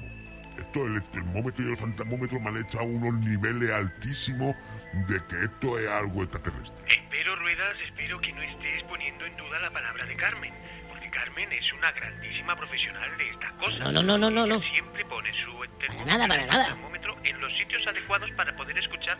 Esto, 0.59 0.86
el 0.86 1.01
termómetro 1.05 1.66
y 1.66 1.72
el 1.72 1.78
fantasmómetro 1.78 2.39
me 2.39 2.49
han 2.49 2.57
echado 2.57 2.84
unos 2.84 3.26
niveles 3.26 3.72
altísimos 3.72 4.55
de 4.94 5.26
que 5.28 5.44
esto 5.46 5.80
es 5.80 5.88
algo 5.88 6.24
extraterrestre. 6.24 6.86
Espero, 6.88 7.36
Ruedas, 7.38 7.78
espero 7.88 8.20
que 8.20 8.32
no 8.34 8.42
estés 8.42 8.84
poniendo 8.89 9.26
en 9.26 9.38
duda 9.38 9.60
la 9.60 9.72
palabra 9.72 10.06
de 10.06 10.16
Carmen. 10.16 10.54
Porque 10.89 11.10
Carmen 11.10 11.52
es 11.52 11.74
una 11.74 11.92
grandísima 11.92 12.56
profesional 12.56 13.18
de 13.18 13.30
estas 13.30 13.52
cosas. 13.54 13.80
No, 13.80 13.92
no, 13.92 14.04
no, 14.04 14.18
no, 14.18 14.30
no, 14.30 14.46
no. 14.48 14.60
Siempre 14.62 15.06
pone 15.06 15.30
su 15.44 15.52
Para 15.88 16.06
nada, 16.06 16.28
para 16.28 16.46
nada. 16.46 16.66
termómetro 16.68 17.16
en 17.24 17.39
los 17.42 17.52
sitios 17.58 17.82
adecuados 17.88 18.30
para 18.36 18.56
poder 18.56 18.78
escuchar 18.78 19.18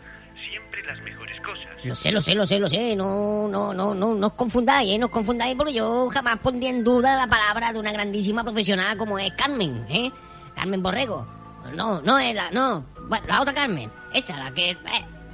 siempre 0.50 0.82
las 0.84 1.00
mejores 1.00 1.40
cosas. 1.40 1.84
Lo 1.84 1.94
sé, 1.94 2.12
lo 2.12 2.20
sé, 2.20 2.34
lo 2.34 2.46
sé, 2.46 2.58
lo 2.58 2.68
sé. 2.68 2.94
No, 2.94 3.48
no, 3.48 3.72
no, 3.72 3.94
no, 3.94 4.14
no 4.14 4.26
os 4.26 4.32
confundáis, 4.34 4.92
¿eh? 4.92 4.98
No 4.98 5.06
os 5.06 5.12
confundáis 5.12 5.54
porque 5.56 5.72
yo 5.72 6.08
jamás 6.10 6.38
pondría 6.38 6.70
en 6.70 6.84
duda 6.84 7.16
la 7.16 7.26
palabra 7.26 7.72
de 7.72 7.78
una 7.80 7.92
grandísima 7.92 8.44
profesional 8.44 8.96
como 8.96 9.18
es 9.18 9.32
Carmen, 9.32 9.86
¿eh? 9.88 10.10
Carmen 10.54 10.82
Borrego. 10.82 11.26
No, 11.74 12.00
no 12.02 12.18
es 12.18 12.34
la, 12.34 12.50
no. 12.50 12.84
Bueno, 13.08 13.24
la 13.26 13.40
otra 13.40 13.54
Carmen. 13.54 13.90
Esa, 14.12 14.36
la 14.36 14.52
que, 14.52 14.70
eh, 14.70 14.76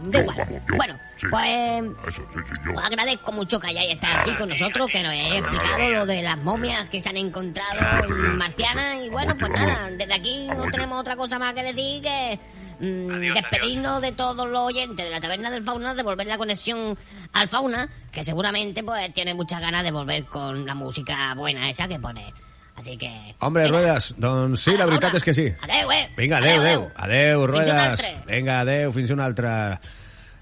igual. 0.03 0.25
vamos, 0.27 0.49
yo, 0.49 0.77
Bueno, 0.77 0.99
sí. 1.17 1.27
pues... 1.31 1.85
Eso, 2.09 2.23
sí, 2.33 2.41
sí, 2.53 2.61
yo. 2.65 2.73
Os 2.75 2.85
agradezco 2.85 3.33
mucho 3.33 3.61
que 3.61 3.69
hayáis 3.69 3.95
estado 3.95 4.21
aquí 4.21 4.35
con 4.37 4.49
nosotros, 4.49 4.89
que 4.91 5.03
nos 5.03 5.13
hayáis 5.13 5.37
explicado 5.37 5.91
lo 5.91 6.07
de 6.07 6.23
las 6.23 6.39
momias 6.39 6.89
que 6.89 7.01
se 7.01 7.09
han 7.09 7.17
encontrado 7.17 8.05
en 8.05 8.37
marcianas. 8.37 9.05
Y 9.05 9.11
bueno, 9.11 9.37
pues 9.39 9.51
nada, 9.51 9.91
desde 9.91 10.15
aquí 10.15 10.47
no 10.49 10.65
tenemos 10.71 11.01
otra 11.01 11.17
cosa 11.17 11.39
más 11.39 11.55
que 11.55 11.63
decir 11.63 12.03
que 12.03 12.39
mm, 12.81 13.11
Adiós, 13.11 13.35
despedirnos 13.35 14.03
de 14.03 14.13
todos 14.13 14.49
los 14.49 14.61
oyentes 14.61 15.05
de 15.05 15.11
la 15.11 15.21
taberna 15.21 15.51
del 15.51 15.63
fauna, 15.63 15.95
devolver 15.95 16.27
la 16.27 16.39
conexión 16.39 16.97
al 17.33 17.49
fauna, 17.49 17.89
que 18.13 18.23
seguramente 18.25 18.83
pues 18.83 19.13
tiene 19.13 19.35
muchas 19.35 19.61
ganas 19.61 19.83
de 19.83 19.91
volver 19.91 20.25
con 20.25 20.67
la 20.67 20.75
música 20.75 21.35
buena 21.35 21.69
esa 21.69 21.89
que 21.89 21.99
pone. 21.99 22.33
Así 22.79 22.97
que... 22.97 23.35
Hombre, 23.41 23.65
venga. 23.65 23.77
Ruedas, 23.77 24.15
doncs 24.23 24.63
sí, 24.63 24.77
la 24.79 24.87
veritat 24.87 25.19
és 25.19 25.25
que 25.27 25.35
sí. 25.35 25.49
Adeu, 25.67 25.91
eh? 25.91 26.05
Vinga, 26.17 26.39
adeu, 26.39 26.61
adeu. 26.63 26.85
Adeu, 26.95 27.43
un 27.43 27.51
Ruedas. 27.51 28.05
Vinga, 28.29 28.61
adeu, 28.63 28.93
fins 28.95 29.11
una 29.11 29.27
altra. 29.27 29.53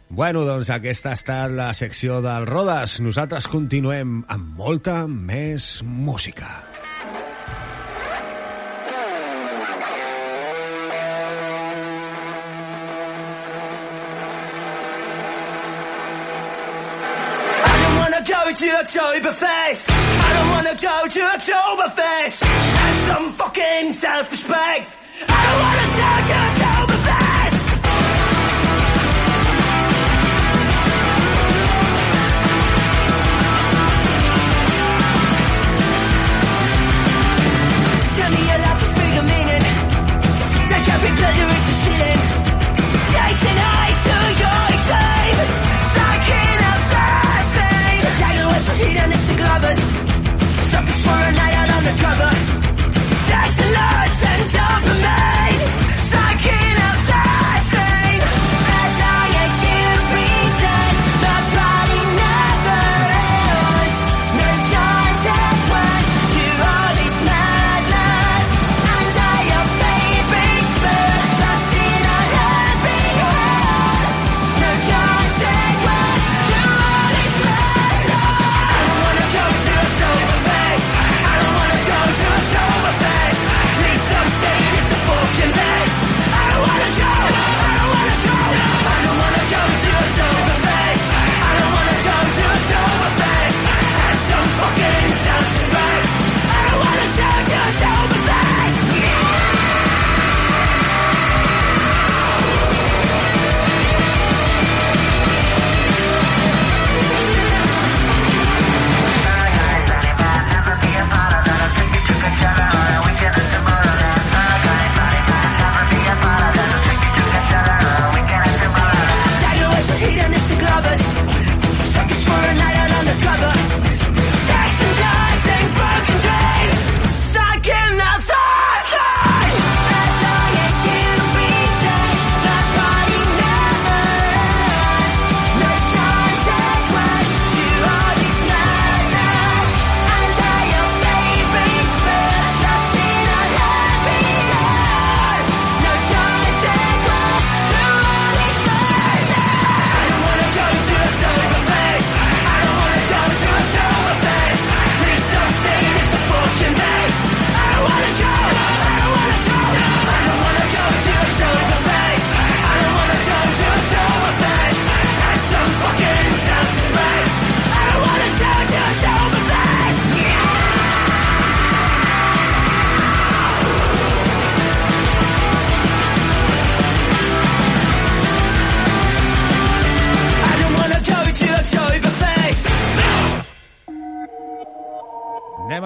Bueno, 0.08 0.44
doncs 0.44 0.68
aquesta 0.70 1.14
ha 1.14 1.18
estat 1.18 1.50
la 1.56 1.72
secció 1.74 2.20
del 2.20 2.44
Rodes. 2.46 3.00
Nosaltres 3.00 3.48
continuem 3.48 4.20
amb 4.28 4.52
molta 4.60 5.06
més 5.08 5.80
música. 5.82 6.50
I 6.75 6.75
to 18.56 18.64
Oktoberfest. 18.68 19.86
I 19.90 20.32
don't 20.32 20.50
wanna 20.50 20.74
go 20.80 21.08
to 21.08 21.20
Oktoberfest. 21.20 22.42
Have 22.42 23.14
some 23.14 23.32
fucking 23.32 23.92
self-respect. 23.92 24.98
I 25.28 25.40
don't 25.46 25.60
wanna 25.62 25.88
go 25.92 26.10
to 26.28 26.34
Oktoberfest. 26.34 26.85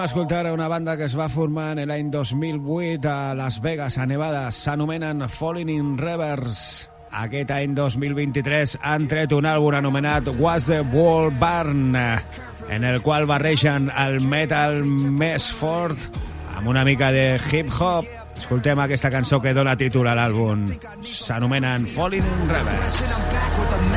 A 0.01 0.05
escoltar 0.05 0.51
una 0.51 0.67
banda 0.67 0.97
que 0.97 1.03
es 1.05 1.13
va 1.17 1.27
formar 1.29 1.77
en 1.77 1.89
l'any 1.91 2.07
2008 2.09 3.09
a 3.09 3.35
Las 3.37 3.59
Vegas, 3.61 3.99
a 4.01 4.05
Nevada. 4.09 4.47
S'anomenen 4.51 5.27
Falling 5.29 5.69
in 5.69 5.91
Reverse. 5.99 6.87
Aquest 7.11 7.51
any 7.53 7.75
2023 7.77 8.79
han 8.81 9.05
tret 9.11 9.35
un 9.37 9.45
àlbum 9.45 9.77
anomenat 9.77 10.31
Was 10.39 10.65
the 10.71 10.79
Wall 10.95 11.29
Barn, 11.37 11.93
en 11.93 12.87
el 12.87 13.01
qual 13.05 13.27
barregen 13.29 13.91
el 13.93 14.21
metal 14.25 14.81
més 14.85 15.51
fort 15.53 16.09
amb 16.55 16.73
una 16.73 16.85
mica 16.87 17.11
de 17.13 17.35
hip-hop. 17.51 18.20
Escoltem 18.37 18.79
aquesta 18.79 19.09
cançó 19.09 19.39
que 19.41 19.53
dona 19.53 19.75
títol 19.75 20.07
a 20.07 20.15
l'àlbum. 20.15 20.65
S'anomenen 21.03 21.87
Falling 21.87 22.25
in 22.25 22.49
Reverse. 22.49 23.03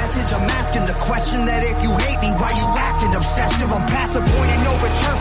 I'm. 0.05 0.31
I'm 0.37 0.51
asking 0.61 0.85
the 0.85 0.99
question 1.01 1.47
that 1.49 1.65
if 1.65 1.79
you 1.81 1.93
hate 1.97 2.21
me, 2.21 2.31
why 2.37 2.53
you 2.53 2.69
acting 2.77 3.15
obsessive? 3.17 3.73
I'm 3.73 3.87
past 3.89 4.13
the 4.13 4.21
point 4.21 4.51
of 4.53 4.61
no 4.61 4.73
return 4.85 5.17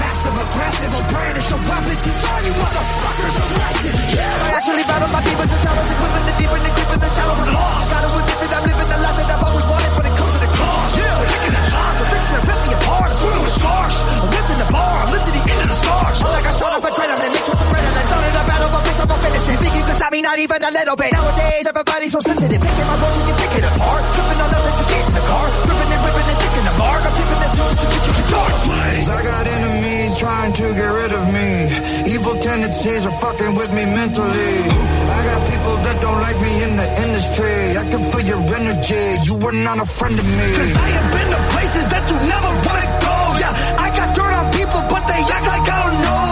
passive 0.00 0.32
aggressive. 0.32 0.90
I'll 0.96 1.08
brandish 1.12 1.50
a 1.52 1.58
weapon, 1.60 1.96
you 2.48 2.54
motherfuckers. 2.56 3.36
Yeah. 4.16 4.46
I 4.46 4.48
actually 4.56 4.84
battle 4.88 5.10
my 5.12 5.20
demons 5.20 5.52
and 5.52 5.60
equipping 5.92 6.24
the 6.24 6.34
deep 6.40 6.52
and 6.56 6.64
the 6.64 6.72
deep 6.72 6.90
in 6.94 7.00
the 7.04 7.10
the 7.10 7.46
lost. 7.52 7.88
Me, 8.24 8.46
I'm 8.48 8.64
living 8.64 8.90
the 8.94 8.98
life 9.04 9.16
that 9.20 9.28
I've 9.28 9.44
always 9.44 9.66
wanted 9.68 9.92
when 9.92 10.06
it 10.08 10.14
comes 10.16 10.32
to 10.34 10.40
the 10.40 10.50
cause. 10.56 10.92
Yeah, 10.94 11.14
licking 11.20 11.54
the 11.54 11.64
jar, 11.68 11.90
the 11.94 12.04
fixing 12.08 12.34
to 12.34 12.42
rip 12.48 12.60
me 12.64 12.70
apart. 12.80 13.08
I'm 13.12 13.42
with 13.44 13.56
sharks. 13.60 13.98
I'm 14.24 14.30
lifting 14.32 14.60
the 14.64 14.68
bar, 14.72 14.94
I'm 15.04 15.10
lifting 15.12 15.34
the 15.36 15.42
end 15.52 15.60
of 15.60 15.68
the 15.68 15.78
stars. 15.84 16.16
Like 16.24 16.46
I 16.48 16.52
shot 16.54 16.72
up 16.74 16.84
I'm 16.84 17.20
mixed 17.20 17.33
but 19.34 19.42
bitch, 19.42 19.48
I'm 19.48 19.48
gonna 19.48 19.48
finish 19.48 19.48
it. 19.48 19.58
Think 19.58 19.74
you 19.74 19.84
can 19.84 19.96
stop 19.96 20.12
me, 20.12 20.22
not 20.22 20.38
even 20.38 20.62
a 20.62 20.70
little 20.70 20.96
bit. 20.96 21.12
Nowadays, 21.12 21.66
everybody's 21.66 22.12
so 22.12 22.20
sensitive. 22.20 22.60
Taking 22.62 22.86
my 22.86 22.94
approach 22.94 23.18
and 23.18 23.28
you 23.28 23.34
pick 23.34 23.52
it 23.58 23.64
apart. 23.64 24.02
Tripping 24.14 24.40
on 24.40 24.50
nothing, 24.50 24.74
just 24.78 24.88
get 24.90 25.02
in 25.08 25.14
the 25.14 25.24
car. 25.26 25.44
Ripping 25.44 25.90
and 25.94 26.02
ripping 26.04 26.28
and 26.30 26.38
sticking 26.38 26.64
the 26.64 26.74
mark. 26.78 27.02
I'm 27.04 27.14
tipping 27.14 27.40
the 27.42 27.50
charge. 28.30 28.54
I 29.04 29.20
got 29.22 29.46
enemies 29.46 30.18
trying 30.18 30.52
to 30.52 30.66
get 30.74 30.90
rid 31.00 31.12
of 31.12 31.24
me. 31.32 31.50
Evil 32.14 32.34
tendencies 32.40 33.06
are 33.06 33.16
fucking 33.20 33.54
with 33.54 33.72
me 33.72 33.84
mentally. 33.84 34.54
I 35.14 35.20
got 35.28 35.40
people 35.50 35.76
that 35.84 35.96
don't 36.00 36.20
like 36.20 36.38
me 36.40 36.52
in 36.64 36.72
the 36.76 36.88
industry. 37.04 37.56
I 37.76 37.84
can 37.90 38.02
feel 38.10 38.24
your 38.32 38.42
energy. 38.54 39.04
You 39.26 39.34
were 39.34 39.52
not 39.52 39.78
a 39.78 39.86
friend 39.86 40.18
of 40.18 40.26
me. 40.26 40.48
Cause 40.56 40.76
I 40.76 40.88
have 40.98 41.08
been 41.12 41.28
to 41.34 41.40
places 41.54 41.84
that 41.92 42.04
you 42.10 42.16
never 42.32 42.50
wanna 42.64 42.86
go. 43.04 43.16
Yeah, 43.42 43.82
I 43.84 43.88
got 43.98 44.08
dirt 44.16 44.34
on 44.40 44.46
people, 44.52 44.82
but 44.88 45.02
they 45.06 45.20
act 45.20 45.46
like 45.52 45.66
I 45.68 45.78
don't 45.84 46.02
know. 46.02 46.23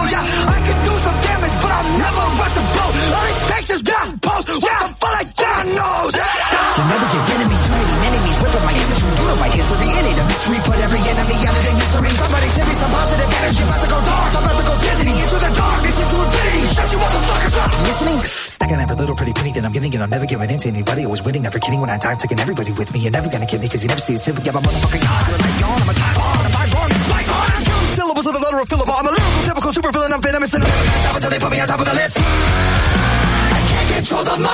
Full 5.63 5.77
of 5.77 6.13
God 6.13 6.13
knows. 6.13 6.13
You 6.13 6.83
never 6.89 7.07
get 7.07 7.39
me. 7.47 7.57
Too 7.63 7.71
many 7.71 7.95
enemies 8.07 8.37
ripping 8.43 8.65
my 8.65 8.73
imagery. 8.73 9.11
You 9.13 9.25
know 9.27 9.37
my 9.39 9.49
history. 9.49 9.87
in 9.87 10.05
It 10.05 10.17
a 10.19 10.25
mystery. 10.25 10.57
Put 10.63 10.77
every 10.83 11.01
enemy 11.03 11.37
out 11.47 11.55
of 11.55 11.63
their 11.63 11.75
misery. 11.77 12.09
Somebody 12.09 12.47
send 12.49 12.67
me 12.69 12.75
some 12.75 12.91
positive 12.91 13.29
energy. 13.29 13.63
I'm 13.63 13.69
about 13.69 13.81
to 13.83 13.87
go 13.87 13.99
dark. 14.03 14.31
I'm 14.33 14.43
about 14.43 14.57
to 14.57 14.65
go 14.67 14.73
dizzy. 14.83 15.13
Into 15.13 15.37
the 15.39 15.51
darkness, 15.53 15.97
into 16.03 16.17
infinity. 16.23 16.63
Shut 16.73 16.91
you 16.91 16.99
motherfuckers 16.99 17.55
up. 17.63 17.69
Listening? 17.83 18.19
Stacking 18.23 18.79
every 18.79 18.95
little 18.95 19.15
pretty 19.15 19.33
penny 19.33 19.51
that 19.53 19.65
I'm 19.65 19.71
getting, 19.71 19.93
and 19.93 20.03
I'm 20.03 20.09
never 20.09 20.25
giving 20.25 20.49
in 20.49 20.59
to 20.59 20.67
anybody. 20.67 21.05
Always 21.05 21.23
winning, 21.23 21.43
never 21.43 21.59
kidding 21.59 21.79
when 21.79 21.89
I 21.89 21.97
time. 21.97 22.17
Taking 22.17 22.39
everybody 22.39 22.71
with 22.71 22.93
me. 22.93 22.99
You're 22.99 23.11
never 23.11 23.29
gonna 23.29 23.45
get 23.45 23.61
me, 23.61 23.69
cause 23.69 23.83
you 23.83 23.89
never 23.89 24.01
see 24.01 24.15
it 24.15 24.21
simple. 24.21 24.43
Yeah, 24.43 24.51
my 24.51 24.61
motherfucking 24.61 25.03
God. 25.03 25.27
You're 25.29 25.37
like 25.37 25.59
yawn. 25.61 25.81
I'm 25.81 25.89
a 25.89 25.93
time 25.93 26.17
on. 26.17 26.45
If 26.45 26.55
I 26.57 26.63
wrong, 26.73 26.89
it's 26.91 27.07
my 27.09 27.23
God. 27.23 27.49
I'm 27.53 27.63
syllables 27.93 28.25
of 28.25 28.33
the 28.33 28.39
letter 28.39 28.59
of 28.59 28.67
Philip. 28.67 28.89
I'm 28.89 29.07
a 29.07 29.11
lyrical, 29.11 29.43
typical 29.45 29.71
super 29.73 29.91
villain. 29.91 30.13
I'm 30.13 30.21
venomous 30.21 30.53
and 30.53 30.63
I'm 30.63 30.92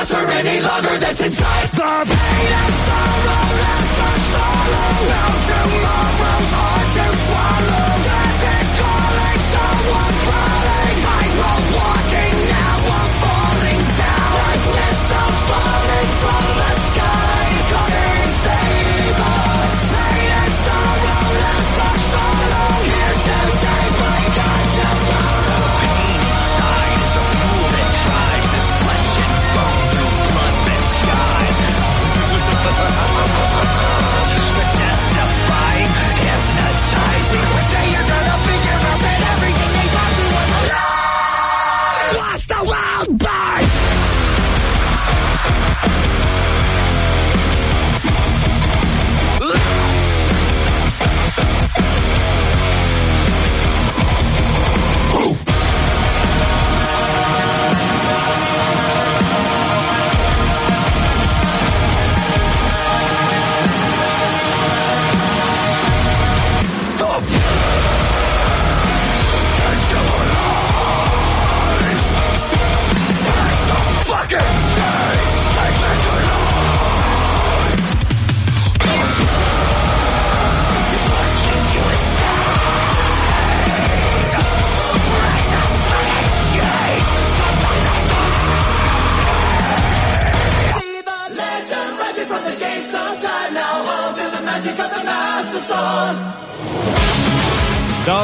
the 0.06 0.32
any 0.32 0.62
longer 0.62 0.96
that's 0.98 1.20
inside. 1.20 1.72
The 1.76 2.06
pain 2.08 2.52
and 2.64 2.76
sorrow 2.88 3.44
left 3.60 4.00
us 4.08 4.22
solo. 4.32 4.86
Now 5.12 5.32
tomorrow's 5.50 6.52
hard 6.56 6.88
to 6.96 7.06
swallow. 7.24 7.88
Death 8.08 8.44
is 8.56 8.70
calling, 8.80 9.42
someone 9.54 10.16
crawling. 10.24 10.96
Tightrope 11.04 11.68
walking, 11.76 12.36
now 12.48 12.80
I'm 12.96 13.12
falling 13.24 13.84
down. 14.00 14.32
Like 14.40 14.64
missiles 14.80 15.40
falling 15.52 16.10
from 16.24 16.44
the 16.60 16.69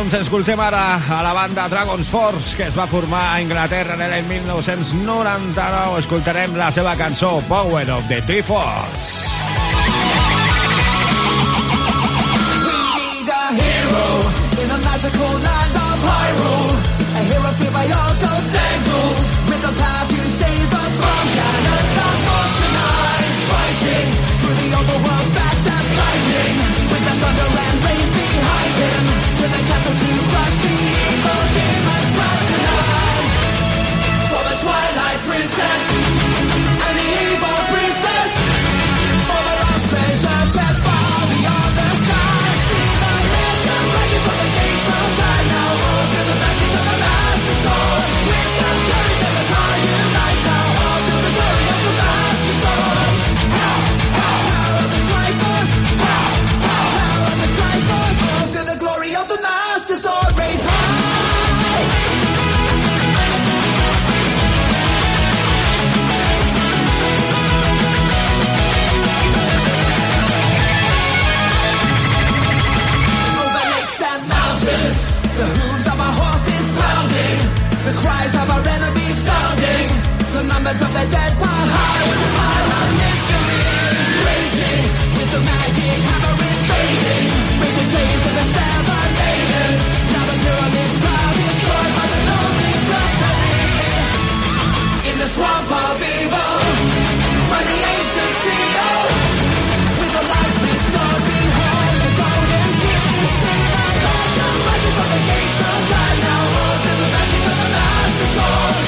Doncs 0.06 0.20
escoltem 0.22 0.60
ara 0.62 1.02
a 1.02 1.24
la 1.26 1.32
banda 1.34 1.64
Dragon's 1.66 2.06
Force, 2.14 2.54
que 2.54 2.68
es 2.68 2.76
va 2.78 2.86
formar 2.86 3.24
a 3.32 3.38
Anglaterra 3.40 3.96
en 3.96 4.04
l'any 4.12 4.28
1999. 4.30 5.98
Escoltarem 6.04 6.54
la 6.60 6.68
seva 6.70 6.94
cançó 7.00 7.42
Power 7.50 7.90
of 7.90 8.06
the 8.06 8.22
a 8.22 8.30
hero 13.58 14.08
in 14.62 14.70
a 14.70 14.78
magical 14.86 15.34
land 15.42 15.76
of 15.88 15.98
Hyrule. 16.06 16.78
A 17.10 17.22
hero 17.26 17.50
feared 17.58 17.74
by 17.74 17.90
all 17.90 18.14
those 18.22 18.75
To 29.86 29.92
it 29.92 30.82
me 30.82 30.85
cries 78.06 78.34
of 78.38 78.48
our 78.54 78.64
enemies 78.78 79.18
sounding. 79.26 79.88
The 80.38 80.44
numbers 80.46 80.80
of 80.86 80.92
the 80.98 81.06
dead 81.16 81.34
while 81.42 81.70
high 81.76 82.04
with 82.10 82.22
the 82.24 82.32
pile 82.38 82.72
of 82.82 82.90
mystery. 83.02 83.64
Raging 84.30 84.86
with 85.18 85.30
the 85.34 85.42
magic 85.50 85.98
hammer 86.06 86.36
invading. 86.54 87.26
Break 87.60 87.74
the 87.80 87.86
chains 87.94 88.24
of 88.30 88.34
the 88.40 88.46
seven 88.56 89.10
lasers. 89.20 89.86
Now 90.14 90.24
the 90.30 90.38
pyramids 90.44 90.96
are 91.16 91.34
destroyed 91.42 91.94
by 91.98 92.06
the 92.14 92.20
lonely 92.30 92.74
prosperity. 92.90 93.94
In 95.10 95.16
the 95.22 95.30
swamp 95.36 95.85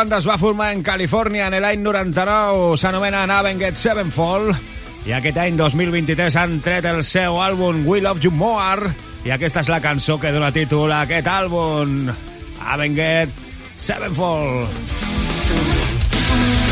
banda 0.00 0.16
es 0.16 0.24
va 0.24 0.38
formar 0.40 0.70
en 0.72 0.80
Califòrnia 0.80 1.50
en 1.50 1.58
l'any 1.60 1.82
99, 1.84 2.78
s'anomena 2.80 3.26
Navenget 3.28 3.76
Sevenfold, 3.76 4.56
i 5.04 5.12
aquest 5.12 5.36
any 5.42 5.58
2023 5.58 6.38
han 6.40 6.56
tret 6.64 6.88
el 6.88 7.02
seu 7.04 7.36
àlbum 7.36 7.82
We 7.84 8.00
Love 8.00 8.24
You 8.24 8.32
More, 8.32 8.94
i 9.28 9.34
aquesta 9.36 9.60
és 9.60 9.68
la 9.68 9.82
cançó 9.84 10.16
que 10.22 10.32
dona 10.32 10.48
títol 10.56 10.94
a 10.96 11.02
aquest 11.04 11.28
àlbum, 11.28 12.08
Navenget 12.62 13.36
Sevenfold. 13.76 14.72
power, 14.72 16.69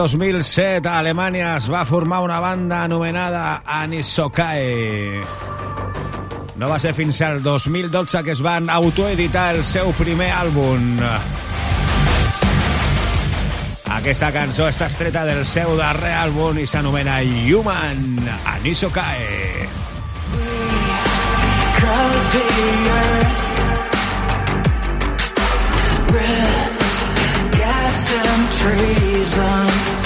2007 0.00 0.88
a 0.88 0.98
Alemanya 0.98 1.58
es 1.58 1.66
va 1.68 1.84
formar 1.84 2.22
una 2.24 2.38
banda 2.40 2.84
anomenada 2.84 3.62
Anisokae. 3.66 5.20
No 6.56 6.70
va 6.70 6.78
ser 6.80 6.94
fins 6.96 7.20
al 7.20 7.42
2012 7.42 8.22
que 8.24 8.32
es 8.32 8.40
van 8.40 8.70
autoeditar 8.72 9.50
el 9.54 9.60
seu 9.64 9.92
primer 9.98 10.30
àlbum. 10.32 11.02
Aquesta 13.98 14.32
cançó 14.32 14.70
està 14.70 14.88
estreta 14.88 15.26
del 15.28 15.44
seu 15.44 15.76
darrer 15.76 16.14
àlbum 16.22 16.62
i 16.64 16.64
s'anomena 16.64 17.18
Human 17.20 18.24
Anisokae. 18.54 19.68
Breath, 26.08 26.82
gas 27.60 28.02
and 28.24 28.50
trees. 28.62 29.09
arms 29.38 29.99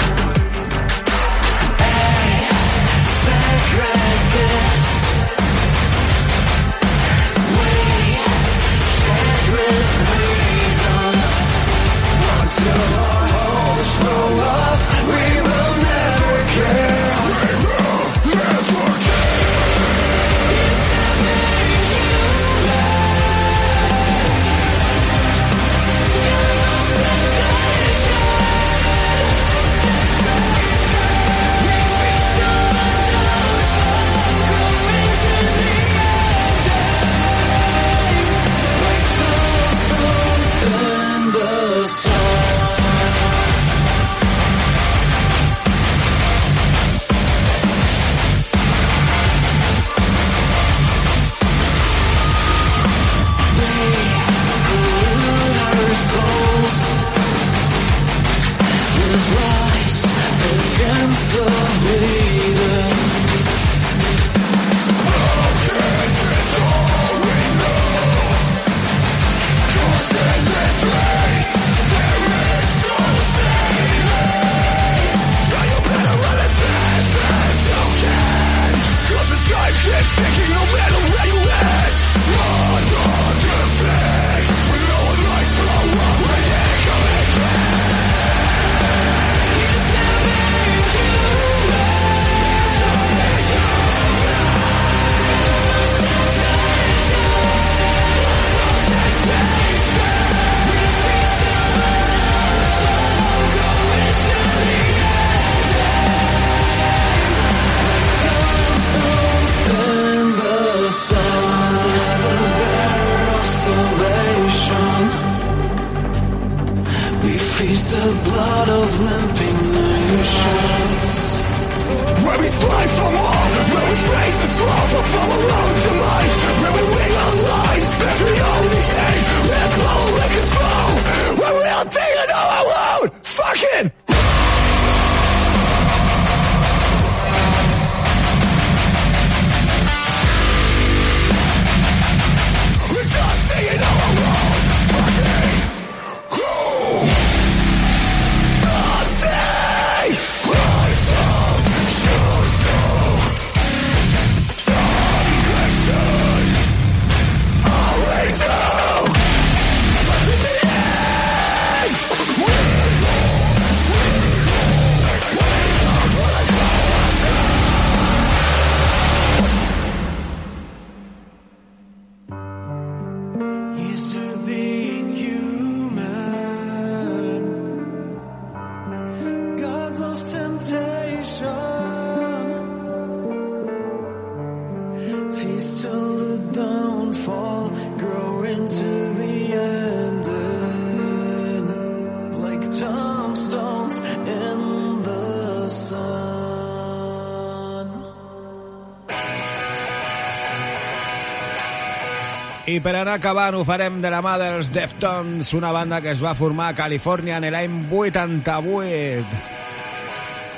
per 202.85 202.91
anar 202.93 203.15
acabant 203.17 203.55
ho 203.57 203.63
farem 203.65 203.95
de 203.97 204.11
la 204.13 204.19
mà 204.21 204.35
dels 204.37 204.67
Deftones, 204.69 205.55
una 205.57 205.71
banda 205.73 206.03
que 206.05 206.11
es 206.13 206.19
va 206.21 206.35
formar 206.37 206.67
a 206.69 206.75
Califòrnia 206.77 207.39
en 207.39 207.47
l'any 207.49 207.79
88. 207.89 209.39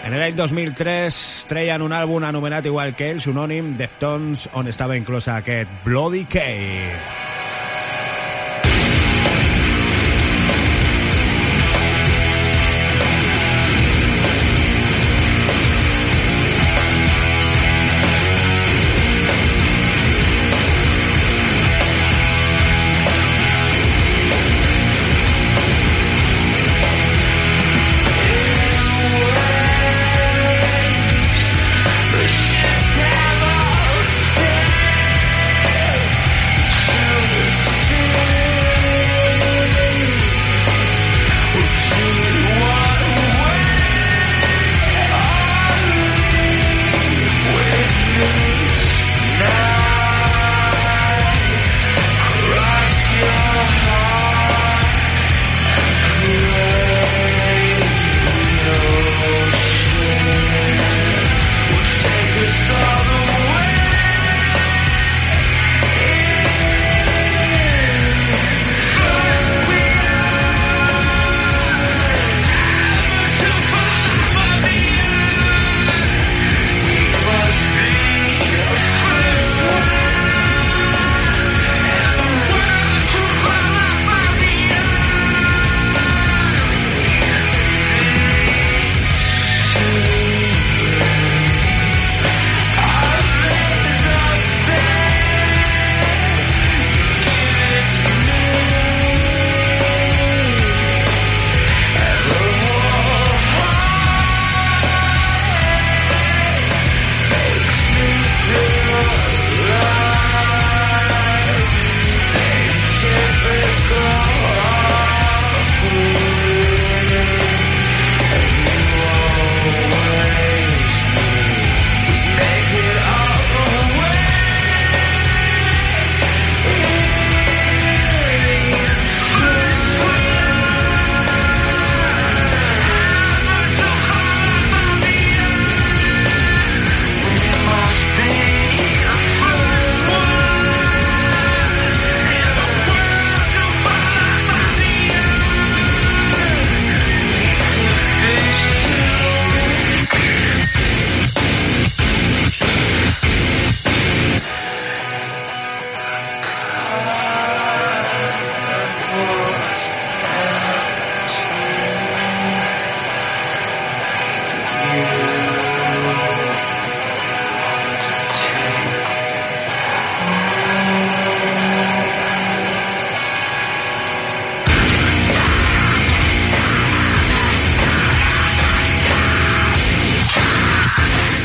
En 0.07 0.17
l'any 0.19 0.35
2003 0.35 1.21
treien 1.47 1.85
un 1.85 1.95
àlbum 1.95 2.27
anomenat 2.27 2.67
igual 2.67 2.91
que 2.99 3.13
ells, 3.13 3.29
unònim, 3.31 3.77
Deftones, 3.79 4.49
on 4.59 4.67
estava 4.67 4.99
inclosa 4.99 5.37
aquest 5.39 5.71
Bloody 5.87 6.25
Cave. 6.27 7.26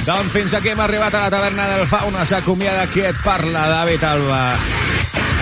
Doncs 0.03 0.33
fins 0.35 0.55
aquí 0.59 0.73
hem 0.73 0.81
arribat 0.83 1.15
a 1.15 1.21
la 1.23 1.31
taverna 1.31 1.69
del 1.71 1.87
Fauna. 1.87 2.25
S'acomiada 2.27 2.89
qui 2.91 3.05
et 3.07 3.19
parla, 3.23 3.69
David 3.71 4.03
Alba. 4.03 4.41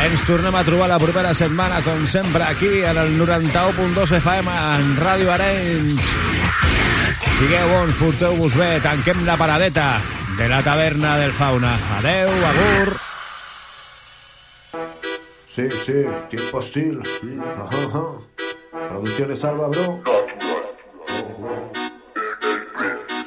Ens 0.05 0.25
tornem 0.29 0.53
a 0.57 0.65
trobar 0.65 0.89
la 0.91 0.99
propera 1.01 1.33
setmana, 1.37 1.81
com 1.85 2.05
sempre, 2.09 2.45
aquí, 2.45 2.69
en 2.85 3.01
el 3.01 3.17
91.2 3.17 4.13
FM, 4.19 4.59
en 4.77 4.93
Ràdio 5.01 5.33
Arenys. 5.33 6.13
Sigueu 7.39 7.73
bons, 7.73 7.97
porteu-vos 8.03 8.61
bé, 8.61 8.69
tanquem 8.85 9.25
la 9.25 9.39
paradeta 9.41 9.95
de 10.37 10.49
la 10.53 10.61
taverna 10.65 11.17
del 11.17 11.33
Fauna. 11.41 11.73
Adeu, 11.99 12.29
agur. 12.53 12.97
Sí, 15.57 15.69
sí, 15.87 16.05
tiempo 16.29 16.59
hostil. 16.59 17.01
Ajá, 17.57 17.85
ajá. 17.89 18.05
Producciones 18.91 19.45
Alba, 19.45 19.69
bro. 19.69 20.03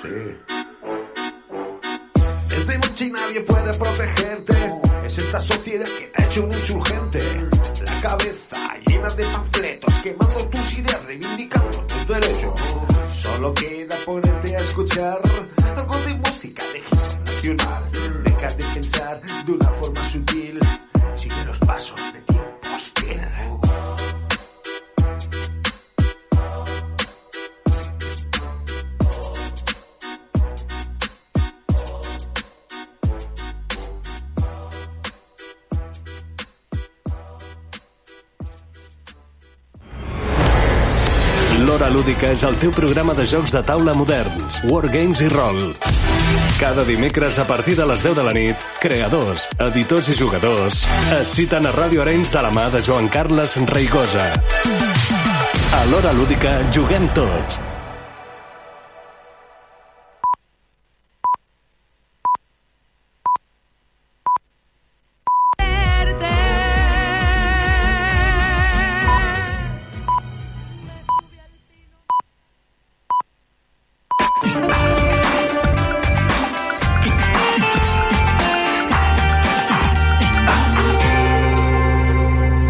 Sí. 0.04 0.53
Nadie 3.34 3.48
puede 3.48 3.74
protegerte. 3.74 4.74
Es 5.04 5.18
esta 5.18 5.40
sociedad 5.40 5.88
que 5.88 6.06
te 6.06 6.22
ha 6.22 6.26
hecho 6.26 6.44
un 6.44 6.54
insurgente. 6.54 7.50
La 7.84 8.00
cabeza 8.00 8.76
llena 8.86 9.08
de 9.08 9.26
panfletos, 9.26 9.94
quemando 10.04 10.48
tus 10.50 10.78
ideas, 10.78 11.04
reivindicando 11.04 11.84
tus 11.88 12.08
derechos. 12.08 12.60
Solo 13.16 13.52
queda 13.56 13.98
ponerte 14.06 14.56
a 14.56 14.60
escuchar 14.60 15.20
algo 15.76 15.98
de 15.98 16.14
música 16.14 16.64
de 16.74 16.78
hip 16.78 17.26
nacional. 17.26 18.24
Deja 18.24 18.48
de 18.50 18.66
pensar 18.66 19.22
de 19.46 19.52
una 19.52 19.70
forma 19.70 20.06
sutil. 20.06 20.60
Sigue 21.16 21.44
los 21.44 21.58
pasos 21.58 22.00
de 22.14 22.22
tiempo 22.22 22.68
hostil. 22.76 23.20
L'Hora 41.74 41.88
Lúdica 41.90 42.28
és 42.30 42.44
el 42.46 42.54
teu 42.62 42.70
programa 42.70 43.16
de 43.18 43.24
jocs 43.26 43.50
de 43.56 43.64
taula 43.66 43.96
moderns, 43.98 44.60
wargames 44.70 45.24
i 45.26 45.30
rol. 45.32 45.58
Cada 46.60 46.86
dimecres 46.86 47.40
a 47.42 47.48
partir 47.50 47.74
de 47.80 47.88
les 47.90 48.06
10 48.06 48.14
de 48.20 48.28
la 48.28 48.36
nit, 48.38 48.70
creadors, 48.78 49.48
editors 49.72 50.12
i 50.14 50.20
jugadors 50.22 50.84
es 51.18 51.34
citen 51.34 51.66
a 51.66 51.74
Ràdio 51.74 52.06
Arenys 52.06 52.30
de 52.30 52.46
la 52.46 52.54
mà 52.54 52.70
de 52.70 52.86
Joan 52.86 53.10
Carles 53.10 53.58
Reigosa. 53.74 54.30
A 55.74 55.86
l'Hora 55.90 56.14
Lúdica 56.14 56.60
juguem 56.70 57.10
tots. 57.18 57.58